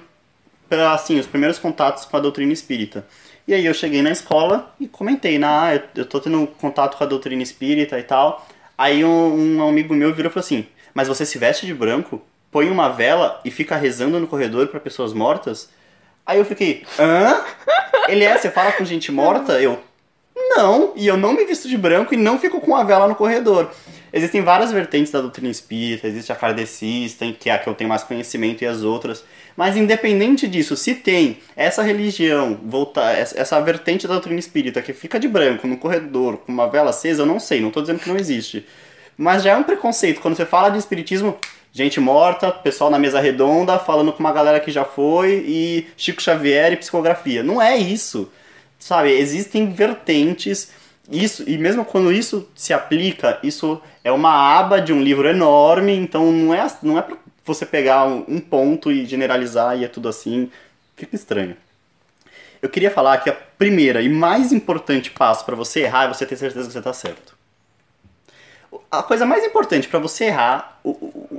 assim, 0.93 1.19
os 1.19 1.27
primeiros 1.27 1.59
contatos 1.59 2.05
com 2.05 2.17
a 2.17 2.21
doutrina 2.21 2.53
espírita. 2.53 3.07
E 3.47 3.55
aí 3.55 3.65
eu 3.65 3.73
cheguei 3.73 4.03
na 4.03 4.11
escola 4.11 4.75
e 4.79 4.87
comentei, 4.87 5.39
na, 5.39 5.65
ah, 5.65 5.75
eu, 5.75 5.83
eu 5.97 6.05
tô 6.05 6.21
tendo 6.21 6.47
contato 6.61 6.99
com 6.99 7.05
a 7.05 7.07
doutrina 7.07 7.43
espírita 7.43 7.99
e 7.99 8.03
tal. 8.03 8.47
Aí 8.77 9.05
um, 9.05 9.57
um 9.57 9.69
amigo 9.69 9.95
meu 9.95 10.15
virou 10.15 10.31
e 10.31 10.33
falou 10.33 10.45
assim, 10.45 10.67
mas 10.93 11.09
você 11.09 11.25
se 11.25 11.39
veste 11.39 11.65
de 11.65 11.73
branco, 11.73 12.23
põe 12.51 12.69
uma 12.69 12.89
vela 12.89 13.41
e 13.45 13.51
fica 13.51 13.77
rezando 13.77 14.21
no 14.21 14.27
corredor 14.27 14.69
pra 14.69 14.79
pessoas 14.79 15.13
mortas? 15.13 15.71
Aí 16.27 16.39
eu 16.39 16.45
fiquei, 16.45 16.85
hã? 16.99 17.43
Ele 18.07 18.25
é, 18.25 18.37
você 18.37 18.51
fala 18.51 18.73
com 18.73 18.85
gente 18.85 19.11
morta? 19.11 19.61
Eu, 19.61 19.83
não, 20.57 20.93
e 20.97 21.07
eu 21.07 21.17
não 21.17 21.33
me 21.33 21.45
visto 21.45 21.69
de 21.69 21.77
branco 21.77 22.15
e 22.15 22.17
não 22.17 22.39
fico 22.39 22.61
com 22.61 22.75
a 22.75 22.85
vela 22.85 23.09
no 23.09 23.15
corredor. 23.15 23.71
Existem 24.13 24.41
várias 24.41 24.73
vertentes 24.73 25.13
da 25.13 25.21
doutrina 25.21 25.51
espírita, 25.51 26.07
existe 26.07 26.33
a 26.33 26.37
kardecista, 26.37 27.31
que 27.33 27.51
é 27.51 27.53
a 27.53 27.59
que 27.59 27.69
eu 27.69 27.75
tenho 27.75 27.91
mais 27.91 28.03
conhecimento, 28.03 28.63
e 28.63 28.67
as 28.67 28.83
outras. 28.83 29.23
Mas 29.57 29.77
independente 29.77 30.47
disso, 30.47 30.77
se 30.77 30.95
tem 30.95 31.39
essa 31.55 31.83
religião, 31.83 32.59
voltar, 32.65 33.13
essa 33.13 33.61
vertente 33.61 34.07
da 34.07 34.15
doutrina 34.15 34.39
espírita 34.39 34.81
que 34.81 34.93
fica 34.93 35.19
de 35.19 35.29
branco 35.29 35.67
no 35.67 35.77
corredor 35.77 36.39
com 36.39 36.53
uma 36.53 36.69
vela 36.69 36.91
acesa, 36.91 37.23
eu 37.23 37.27
não 37.27 37.39
sei, 37.41 37.61
não 37.61 37.71
tô 37.71 37.81
dizendo 37.81 37.99
que 37.99 38.09
não 38.09 38.17
existe. 38.17 38.65
Mas 39.17 39.43
já 39.43 39.51
é 39.51 39.57
um 39.57 39.65
preconceito. 39.65 40.21
Quando 40.21 40.37
você 40.37 40.47
fala 40.47 40.71
de 40.71 40.79
espiritismo, 40.79 41.37
gente 41.73 42.01
morta, 42.01 42.53
pessoal 42.53 42.89
na 42.89 42.99
mesa 42.99 43.21
redonda, 43.21 43.79
falando 43.79 44.13
com 44.13 44.21
uma 44.21 44.33
galera 44.33 44.61
que 44.61 44.71
já 44.71 44.85
foi, 44.85 45.45
e 45.47 45.87
Chico 45.97 46.23
Xavier 46.23 46.73
e 46.73 46.77
psicografia. 46.77 47.43
Não 47.43 47.61
é 47.61 47.77
isso. 47.77 48.31
Sabe, 48.79 49.11
existem 49.11 49.71
vertentes. 49.73 50.71
Isso, 51.11 51.43
e 51.49 51.57
mesmo 51.57 51.85
quando 51.85 52.13
isso 52.13 52.49
se 52.55 52.73
aplica, 52.73 53.39
isso 53.43 53.81
é 54.05 54.13
uma 54.13 54.31
aba 54.59 54.81
de 54.81 54.93
um 54.93 55.01
livro 55.03 55.27
enorme, 55.29 55.95
então 55.95 56.31
não 56.31 56.53
é, 56.55 56.67
não 56.83 56.99
é 56.99 57.03
pra 57.03 57.17
você 57.45 57.65
pegar 57.65 58.05
um, 58.07 58.25
um 58.29 58.39
ponto 58.41 58.93
e 58.93 59.07
generalizar 59.07 59.79
e 59.79 59.85
é 59.85 59.89
tudo 59.89 60.09
assim. 60.09 60.51
Fica 60.97 61.17
estranho. 61.17 61.57
Eu 62.61 62.69
queria 62.69 62.91
falar 62.91 63.19
que 63.19 63.31
a 63.31 63.33
primeira 63.33 64.03
e 64.03 64.09
mais 64.09 64.53
importante 64.53 65.11
passo 65.11 65.45
para 65.47 65.57
você 65.57 65.81
errar 65.85 66.05
é 66.05 66.09
você 66.09 66.27
ter 66.27 66.37
certeza 66.37 66.67
que 66.67 66.73
você 66.73 66.83
tá 66.83 66.93
certo. 66.93 67.37
A 68.91 69.03
coisa 69.03 69.25
mais 69.25 69.45
importante 69.45 69.89
para 69.89 69.99
você 69.99 70.25
errar, 70.25 70.79
o, 70.85 70.91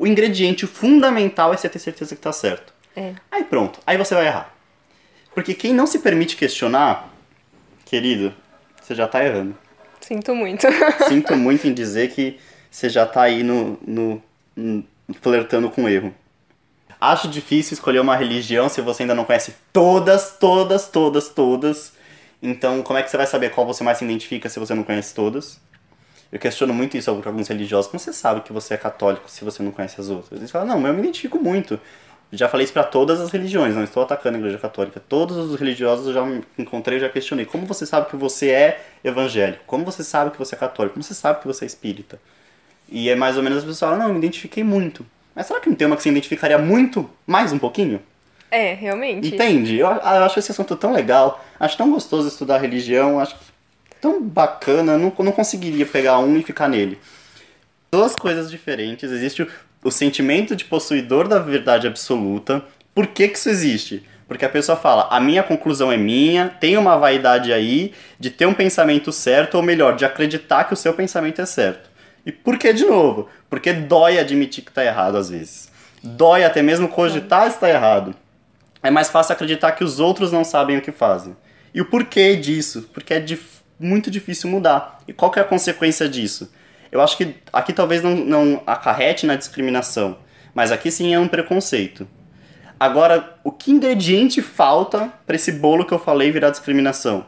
o- 0.01 0.07
ingrediente 0.07 0.65
fundamental 0.65 1.53
é 1.53 1.57
você 1.57 1.69
ter 1.69 1.79
certeza 1.79 2.15
que 2.15 2.21
tá 2.21 2.31
certo. 2.31 2.73
É. 2.95 3.13
Aí 3.31 3.43
pronto, 3.43 3.79
aí 3.85 3.97
você 3.97 4.15
vai 4.15 4.27
errar. 4.27 4.53
Porque 5.35 5.53
quem 5.53 5.73
não 5.73 5.85
se 5.85 5.99
permite 5.99 6.35
questionar, 6.35 7.08
querido, 7.89 8.33
você 8.81 8.93
já 8.93 9.07
tá 9.07 9.23
errando. 9.23 9.57
Sinto 9.99 10.33
muito. 10.35 10.67
Sinto 11.09 11.35
muito 11.35 11.67
em 11.67 11.73
dizer 11.73 12.11
que 12.11 12.39
você 12.69 12.87
já 12.89 13.05
tá 13.05 13.23
aí 13.23 13.43
no, 13.43 13.77
no, 13.85 14.21
no- 14.55 14.83
flertando 15.21 15.69
com 15.69 15.89
erro. 15.89 16.13
Acho 17.01 17.27
difícil 17.27 17.73
escolher 17.73 17.99
uma 17.99 18.15
religião 18.15 18.69
se 18.69 18.81
você 18.81 19.03
ainda 19.03 19.15
não 19.15 19.25
conhece 19.25 19.55
todas, 19.73 20.37
todas, 20.39 20.87
todas, 20.87 21.29
todas. 21.29 21.93
Então, 22.41 22.81
como 22.83 22.99
é 22.99 23.03
que 23.03 23.09
você 23.09 23.17
vai 23.17 23.25
saber 23.27 23.51
qual 23.51 23.65
você 23.65 23.83
mais 23.83 23.97
se 23.97 24.05
identifica 24.05 24.49
se 24.49 24.59
você 24.59 24.73
não 24.73 24.83
conhece 24.83 25.13
todas? 25.15 25.59
Eu 26.31 26.37
questiono 26.39 26.73
muito 26.73 26.95
isso 26.95 27.05
sobre 27.05 27.27
alguns 27.27 27.47
religiosos. 27.47 27.89
Como 27.89 27.99
você 27.99 28.13
sabe 28.13 28.41
que 28.41 28.53
você 28.53 28.75
é 28.75 28.77
católico 28.77 29.29
se 29.29 29.43
você 29.43 29.63
não 29.63 29.71
conhece 29.71 29.99
as 29.99 30.09
outras? 30.09 30.39
Eles 30.39 30.51
falam, 30.51 30.67
não, 30.79 30.87
eu 30.87 30.93
me 30.93 30.99
identifico 30.99 31.39
muito. 31.39 31.79
Já 32.31 32.47
falei 32.47 32.63
isso 32.63 32.73
pra 32.73 32.83
todas 32.83 33.19
as 33.19 33.31
religiões, 33.31 33.75
não 33.75 33.83
estou 33.83 34.03
atacando 34.03 34.37
a 34.37 34.39
igreja 34.39 34.59
católica. 34.59 34.99
Todos 34.99 35.35
os 35.35 35.59
religiosos 35.59 36.07
eu 36.07 36.13
já 36.13 36.23
me 36.23 36.43
encontrei, 36.57 36.99
já 36.99 37.09
questionei. 37.09 37.45
Como 37.45 37.65
você 37.65 37.85
sabe 37.87 38.07
que 38.07 38.15
você 38.15 38.49
é 38.49 38.81
evangélico? 39.03 39.63
Como 39.65 39.83
você 39.83 40.03
sabe 40.03 40.31
que 40.31 40.37
você 40.37 40.53
é 40.53 40.57
católico? 40.57 40.93
Como 40.93 41.03
você 41.03 41.15
sabe 41.15 41.41
que 41.41 41.47
você 41.47 41.65
é 41.65 41.67
espírita? 41.67 42.19
E 42.87 43.09
é 43.09 43.15
mais 43.15 43.35
ou 43.35 43.41
menos 43.41 43.59
as 43.59 43.63
pessoas 43.63 43.79
falam, 43.79 43.97
não, 43.97 44.07
eu 44.07 44.13
me 44.13 44.19
identifiquei 44.19 44.63
muito. 44.63 45.05
Mas 45.35 45.47
será 45.47 45.59
que 45.59 45.69
não 45.69 45.75
tem 45.75 45.87
uma 45.87 45.95
que 45.95 46.03
se 46.03 46.09
identificaria 46.09 46.57
muito, 46.57 47.09
mais 47.25 47.51
um 47.51 47.57
pouquinho? 47.57 47.99
É, 48.51 48.73
realmente. 48.73 49.33
Entende? 49.33 49.77
Eu, 49.77 49.87
eu 49.87 50.23
acho 50.23 50.39
esse 50.39 50.51
assunto 50.51 50.75
tão 50.75 50.91
legal, 50.91 51.43
acho 51.59 51.77
tão 51.77 51.91
gostoso 51.91 52.27
estudar 52.27 52.57
religião, 52.59 53.19
acho 53.19 53.35
tão 54.01 54.21
bacana, 54.21 54.97
não, 54.97 55.13
não 55.19 55.31
conseguiria 55.31 55.85
pegar 55.85 56.19
um 56.19 56.37
e 56.37 56.43
ficar 56.43 56.67
nele. 56.67 56.99
Duas 57.91 58.15
coisas 58.15 58.49
diferentes, 58.49 59.11
existe 59.11 59.47
o, 59.83 59.91
sentimento 59.91 60.55
de 60.55 60.65
possuidor 60.65 61.27
da 61.27 61.39
verdade 61.39 61.87
absoluta. 61.87 62.63
Por 62.93 63.07
que, 63.07 63.27
que 63.27 63.37
isso 63.37 63.49
existe? 63.49 64.03
Porque 64.27 64.45
a 64.45 64.49
pessoa 64.49 64.77
fala, 64.77 65.07
a 65.09 65.19
minha 65.19 65.41
conclusão 65.41 65.91
é 65.91 65.97
minha, 65.97 66.49
tem 66.49 66.77
uma 66.77 66.97
vaidade 66.97 67.51
aí 67.51 67.93
de 68.19 68.29
ter 68.29 68.45
um 68.45 68.53
pensamento 68.53 69.11
certo, 69.11 69.55
ou 69.55 69.63
melhor, 69.63 69.95
de 69.95 70.05
acreditar 70.05 70.65
que 70.65 70.73
o 70.73 70.77
seu 70.77 70.93
pensamento 70.93 71.41
é 71.41 71.45
certo. 71.45 71.89
E 72.25 72.31
por 72.31 72.57
que 72.57 72.71
de 72.71 72.85
novo? 72.85 73.27
Porque 73.49 73.73
dói 73.73 74.19
admitir 74.19 74.63
que 74.63 74.69
está 74.69 74.85
errado 74.85 75.17
às 75.17 75.29
vezes. 75.29 75.71
Dói 76.03 76.43
até 76.43 76.61
mesmo 76.61 76.87
cogitar 76.87 77.47
estar 77.47 77.69
errado 77.69 78.15
é 78.81 78.89
mais 78.89 79.09
fácil 79.09 79.33
acreditar 79.33 79.73
que 79.73 79.83
os 79.83 79.99
outros 79.99 80.31
não 80.31 80.43
sabem 80.43 80.77
o 80.77 80.81
que 80.81 80.91
fazem. 80.91 81.35
E 81.73 81.81
o 81.81 81.85
porquê 81.85 82.35
disso? 82.35 82.89
Porque 82.93 83.13
é 83.13 83.19
dif- 83.19 83.61
muito 83.79 84.09
difícil 84.09 84.49
mudar. 84.49 84.99
E 85.07 85.13
qual 85.13 85.31
que 85.31 85.39
é 85.39 85.41
a 85.41 85.45
consequência 85.45 86.07
disso? 86.07 86.51
Eu 86.91 87.01
acho 87.01 87.17
que 87.17 87.35
aqui 87.53 87.73
talvez 87.73 88.01
não, 88.01 88.15
não 88.15 88.63
acarrete 88.65 89.25
na 89.25 89.35
discriminação, 89.35 90.17
mas 90.53 90.71
aqui 90.71 90.89
sim 90.89 91.13
é 91.13 91.19
um 91.19 91.27
preconceito. 91.27 92.07
Agora, 92.79 93.37
o 93.43 93.51
que 93.51 93.71
ingrediente 93.71 94.41
falta 94.41 95.11
para 95.25 95.35
esse 95.35 95.51
bolo 95.51 95.85
que 95.85 95.93
eu 95.93 95.99
falei 95.99 96.31
virar 96.31 96.49
discriminação? 96.49 97.25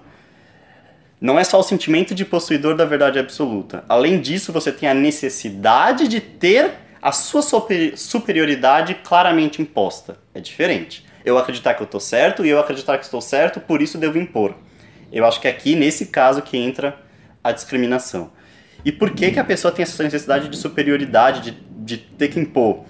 Não 1.19 1.37
é 1.37 1.43
só 1.43 1.59
o 1.59 1.63
sentimento 1.63 2.15
de 2.15 2.25
possuidor 2.25 2.75
da 2.75 2.85
verdade 2.85 3.19
absoluta. 3.19 3.83
Além 3.87 4.19
disso, 4.19 4.51
você 4.51 4.71
tem 4.71 4.89
a 4.89 4.93
necessidade 4.93 6.07
de 6.07 6.19
ter 6.19 6.71
a 7.01 7.11
sua 7.11 7.41
super- 7.41 7.95
superioridade 7.97 8.95
claramente 9.03 9.61
imposta. 9.61 10.17
É 10.33 10.39
diferente. 10.39 11.05
Eu 11.23 11.37
acreditar 11.37 11.75
que 11.75 11.81
eu 11.81 11.85
estou 11.85 11.99
certo 11.99 12.43
e 12.45 12.49
eu 12.49 12.59
acreditar 12.59 12.97
que 12.97 13.03
estou 13.03 13.21
certo, 13.21 13.59
por 13.59 13.81
isso 13.81 13.97
devo 13.97 14.17
impor. 14.17 14.55
Eu 15.11 15.25
acho 15.25 15.39
que 15.39 15.47
é 15.47 15.51
aqui, 15.51 15.75
nesse 15.75 16.07
caso, 16.07 16.41
que 16.41 16.57
entra 16.57 16.97
a 17.43 17.51
discriminação. 17.51 18.31
E 18.83 18.91
por 18.91 19.11
que, 19.11 19.31
que 19.31 19.39
a 19.39 19.43
pessoa 19.43 19.71
tem 19.71 19.83
essa 19.83 20.03
necessidade 20.03 20.49
de 20.49 20.57
superioridade, 20.57 21.51
de, 21.51 21.51
de 21.51 21.97
ter 21.97 22.29
que 22.29 22.39
impor? 22.39 22.83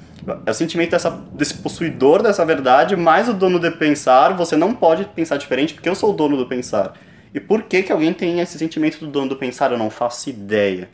É 0.46 0.52
o 0.52 0.54
sentimento 0.54 0.92
dessa, 0.92 1.10
desse 1.34 1.56
possuidor 1.56 2.22
dessa 2.22 2.46
verdade, 2.46 2.96
mais 2.96 3.28
o 3.28 3.34
dono 3.34 3.60
de 3.60 3.72
pensar, 3.72 4.36
você 4.36 4.56
não 4.56 4.74
pode 4.74 5.06
pensar 5.06 5.38
diferente 5.38 5.74
porque 5.74 5.90
eu 5.90 5.96
sou 5.96 6.12
o 6.12 6.14
dono 6.14 6.38
do 6.38 6.46
pensar. 6.46 6.94
E 7.34 7.40
por 7.40 7.64
que, 7.64 7.82
que 7.84 7.92
alguém 7.92 8.14
tem 8.14 8.40
esse 8.40 8.58
sentimento 8.58 9.00
do 9.00 9.08
dono 9.08 9.30
do 9.30 9.36
pensar? 9.36 9.72
Eu 9.72 9.78
não 9.78 9.90
faço 9.90 10.30
ideia. 10.30 10.90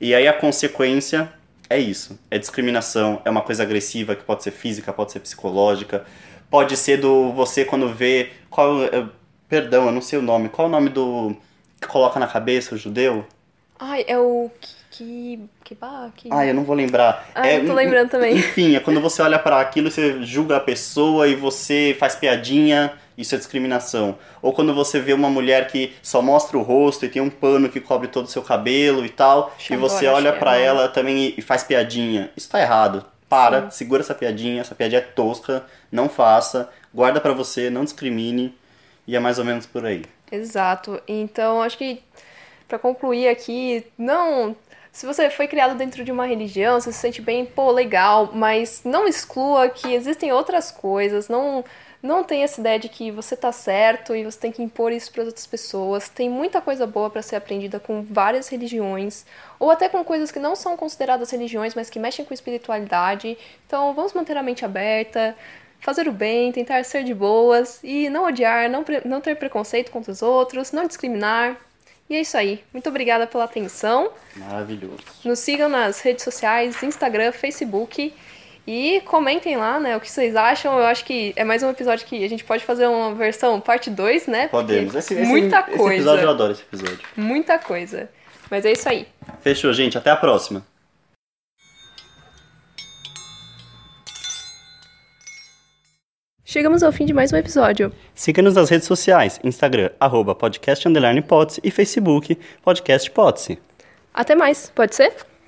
E 0.00 0.14
aí 0.14 0.28
a 0.28 0.32
consequência 0.32 1.32
é 1.68 1.78
isso. 1.78 2.18
É 2.30 2.38
discriminação, 2.38 3.20
é 3.24 3.30
uma 3.30 3.42
coisa 3.42 3.62
agressiva 3.62 4.14
que 4.14 4.22
pode 4.22 4.42
ser 4.42 4.52
física, 4.52 4.92
pode 4.92 5.12
ser 5.12 5.20
psicológica, 5.20 6.04
pode 6.50 6.76
ser 6.76 6.98
do 6.98 7.32
você 7.32 7.64
quando 7.64 7.88
vê. 7.92 8.30
Qual, 8.48 8.84
é, 8.84 9.06
perdão, 9.48 9.86
eu 9.86 9.92
não 9.92 10.00
sei 10.00 10.18
o 10.18 10.22
nome. 10.22 10.48
Qual 10.48 10.66
é 10.66 10.68
o 10.68 10.72
nome 10.72 10.90
do. 10.90 11.36
que 11.80 11.88
coloca 11.88 12.20
na 12.20 12.26
cabeça 12.26 12.74
o 12.74 12.78
judeu? 12.78 13.26
Ai, 13.78 14.04
é 14.06 14.18
o 14.18 14.50
que. 14.60 14.78
Que. 14.90 15.74
bah, 15.74 16.10
que... 16.16 16.28
Ah, 16.32 16.44
eu 16.44 16.54
não 16.54 16.64
vou 16.64 16.74
lembrar. 16.74 17.28
Ah, 17.34 17.46
é, 17.46 17.58
eu 17.58 17.66
tô 17.66 17.72
lembrando 17.72 18.10
também. 18.10 18.36
Enfim, 18.36 18.74
é 18.74 18.80
quando 18.80 19.00
você 19.00 19.22
olha 19.22 19.38
para 19.38 19.60
aquilo, 19.60 19.90
você 19.90 20.22
julga 20.22 20.56
a 20.56 20.60
pessoa 20.60 21.28
e 21.28 21.36
você 21.36 21.96
faz 22.00 22.16
piadinha, 22.16 22.92
isso 23.16 23.34
é 23.34 23.38
discriminação. 23.38 24.18
Ou 24.42 24.52
quando 24.52 24.74
você 24.74 24.98
vê 24.98 25.12
uma 25.12 25.30
mulher 25.30 25.68
que 25.68 25.92
só 26.02 26.20
mostra 26.20 26.58
o 26.58 26.62
rosto 26.62 27.04
e 27.04 27.08
tem 27.08 27.22
um 27.22 27.30
pano 27.30 27.68
que 27.68 27.80
cobre 27.80 28.08
todo 28.08 28.24
o 28.24 28.28
seu 28.28 28.42
cabelo 28.42 29.04
e 29.04 29.08
tal, 29.08 29.54
e 29.70 29.76
você 29.76 30.06
olha 30.06 30.30
é, 30.30 30.32
para 30.32 30.52
né? 30.52 30.62
ela 30.62 30.88
também 30.88 31.34
e 31.36 31.42
faz 31.42 31.62
piadinha. 31.62 32.30
Isso 32.36 32.48
tá 32.48 32.60
errado. 32.60 33.04
Para, 33.28 33.70
segura 33.70 34.00
essa 34.00 34.14
piadinha, 34.14 34.62
essa 34.62 34.74
piadinha 34.74 35.00
é 35.00 35.04
tosca, 35.04 35.62
não 35.92 36.08
faça, 36.08 36.70
guarda 36.94 37.20
pra 37.20 37.34
você, 37.34 37.68
não 37.68 37.84
discrimine, 37.84 38.54
e 39.06 39.14
é 39.14 39.20
mais 39.20 39.38
ou 39.38 39.44
menos 39.44 39.66
por 39.66 39.84
aí. 39.84 40.02
Exato. 40.32 41.00
Então, 41.06 41.62
acho 41.62 41.76
que 41.76 42.02
pra 42.68 42.78
concluir 42.78 43.28
aqui, 43.28 43.84
não 43.96 44.54
se 44.92 45.06
você 45.06 45.30
foi 45.30 45.46
criado 45.46 45.76
dentro 45.76 46.02
de 46.02 46.10
uma 46.10 46.26
religião, 46.26 46.80
você 46.80 46.92
se 46.92 46.98
sente 46.98 47.22
bem, 47.22 47.46
pô, 47.46 47.70
legal, 47.70 48.30
mas 48.32 48.82
não 48.84 49.06
exclua 49.06 49.68
que 49.68 49.94
existem 49.94 50.32
outras 50.32 50.70
coisas, 50.70 51.28
não 51.28 51.64
não 52.02 52.22
tem 52.22 52.44
essa 52.44 52.60
ideia 52.60 52.78
de 52.78 52.88
que 52.88 53.10
você 53.10 53.36
tá 53.36 53.50
certo 53.50 54.14
e 54.14 54.24
você 54.24 54.38
tem 54.38 54.52
que 54.52 54.62
impor 54.62 54.92
isso 54.92 55.10
para 55.12 55.24
outras 55.24 55.46
pessoas. 55.46 56.08
Tem 56.08 56.30
muita 56.30 56.60
coisa 56.60 56.86
boa 56.86 57.10
para 57.10 57.22
ser 57.22 57.36
aprendida 57.36 57.80
com 57.80 58.02
várias 58.02 58.48
religiões, 58.48 59.26
ou 59.58 59.70
até 59.70 59.88
com 59.88 60.04
coisas 60.04 60.30
que 60.30 60.38
não 60.38 60.54
são 60.54 60.76
consideradas 60.76 61.30
religiões, 61.30 61.74
mas 61.74 61.90
que 61.90 61.98
mexem 61.98 62.24
com 62.24 62.32
espiritualidade. 62.32 63.36
Então, 63.66 63.94
vamos 63.94 64.12
manter 64.12 64.36
a 64.36 64.42
mente 64.44 64.64
aberta, 64.64 65.36
fazer 65.80 66.06
o 66.08 66.12
bem, 66.12 66.52
tentar 66.52 66.84
ser 66.84 67.02
de 67.02 67.14
boas 67.14 67.80
e 67.82 68.08
não 68.08 68.24
odiar, 68.26 68.70
não, 68.70 68.84
não 69.04 69.20
ter 69.20 69.36
preconceito 69.36 69.90
contra 69.90 70.12
os 70.12 70.22
outros, 70.22 70.70
não 70.70 70.86
discriminar. 70.86 71.56
E 72.08 72.16
é 72.16 72.20
isso 72.20 72.36
aí. 72.36 72.64
Muito 72.72 72.88
obrigada 72.88 73.26
pela 73.26 73.44
atenção. 73.44 74.10
Maravilhoso. 74.36 74.98
Nos 75.24 75.38
sigam 75.40 75.68
nas 75.68 76.00
redes 76.00 76.24
sociais, 76.24 76.82
Instagram, 76.82 77.32
Facebook. 77.32 78.14
E 78.66 79.00
comentem 79.06 79.56
lá, 79.56 79.80
né, 79.80 79.96
o 79.96 80.00
que 80.00 80.10
vocês 80.10 80.36
acham. 80.36 80.78
Eu 80.78 80.84
acho 80.84 81.04
que 81.04 81.32
é 81.36 81.44
mais 81.44 81.62
um 81.62 81.70
episódio 81.70 82.06
que 82.06 82.22
a 82.22 82.28
gente 82.28 82.44
pode 82.44 82.64
fazer 82.64 82.86
uma 82.86 83.14
versão 83.14 83.60
parte 83.60 83.88
2, 83.88 84.26
né? 84.26 84.48
Podemos. 84.48 84.94
Esse, 84.94 85.14
esse, 85.14 85.22
muita 85.22 85.62
coisa. 85.62 85.84
Esse 85.84 85.94
episódio 85.94 86.24
eu 86.24 86.30
adoro 86.30 86.52
esse 86.52 86.62
episódio. 86.62 87.00
Muita 87.16 87.58
coisa. 87.58 88.10
Mas 88.50 88.64
é 88.64 88.72
isso 88.72 88.88
aí. 88.88 89.06
Fechou, 89.40 89.72
gente. 89.72 89.96
Até 89.96 90.10
a 90.10 90.16
próxima. 90.16 90.62
Chegamos 96.50 96.82
ao 96.82 96.90
fim 96.90 97.04
de 97.04 97.12
mais 97.12 97.30
um 97.30 97.36
episódio. 97.36 97.92
Siga-nos 98.14 98.54
nas 98.54 98.70
redes 98.70 98.86
sociais, 98.86 99.38
Instagram, 99.44 99.90
arroba 100.00 100.34
podcast, 100.34 100.88
e 101.62 101.70
Facebook, 101.70 102.38
podcast 102.62 103.10
Até 104.14 104.34
mais, 104.34 104.72
pode 104.74 104.94
ser? 104.94 105.12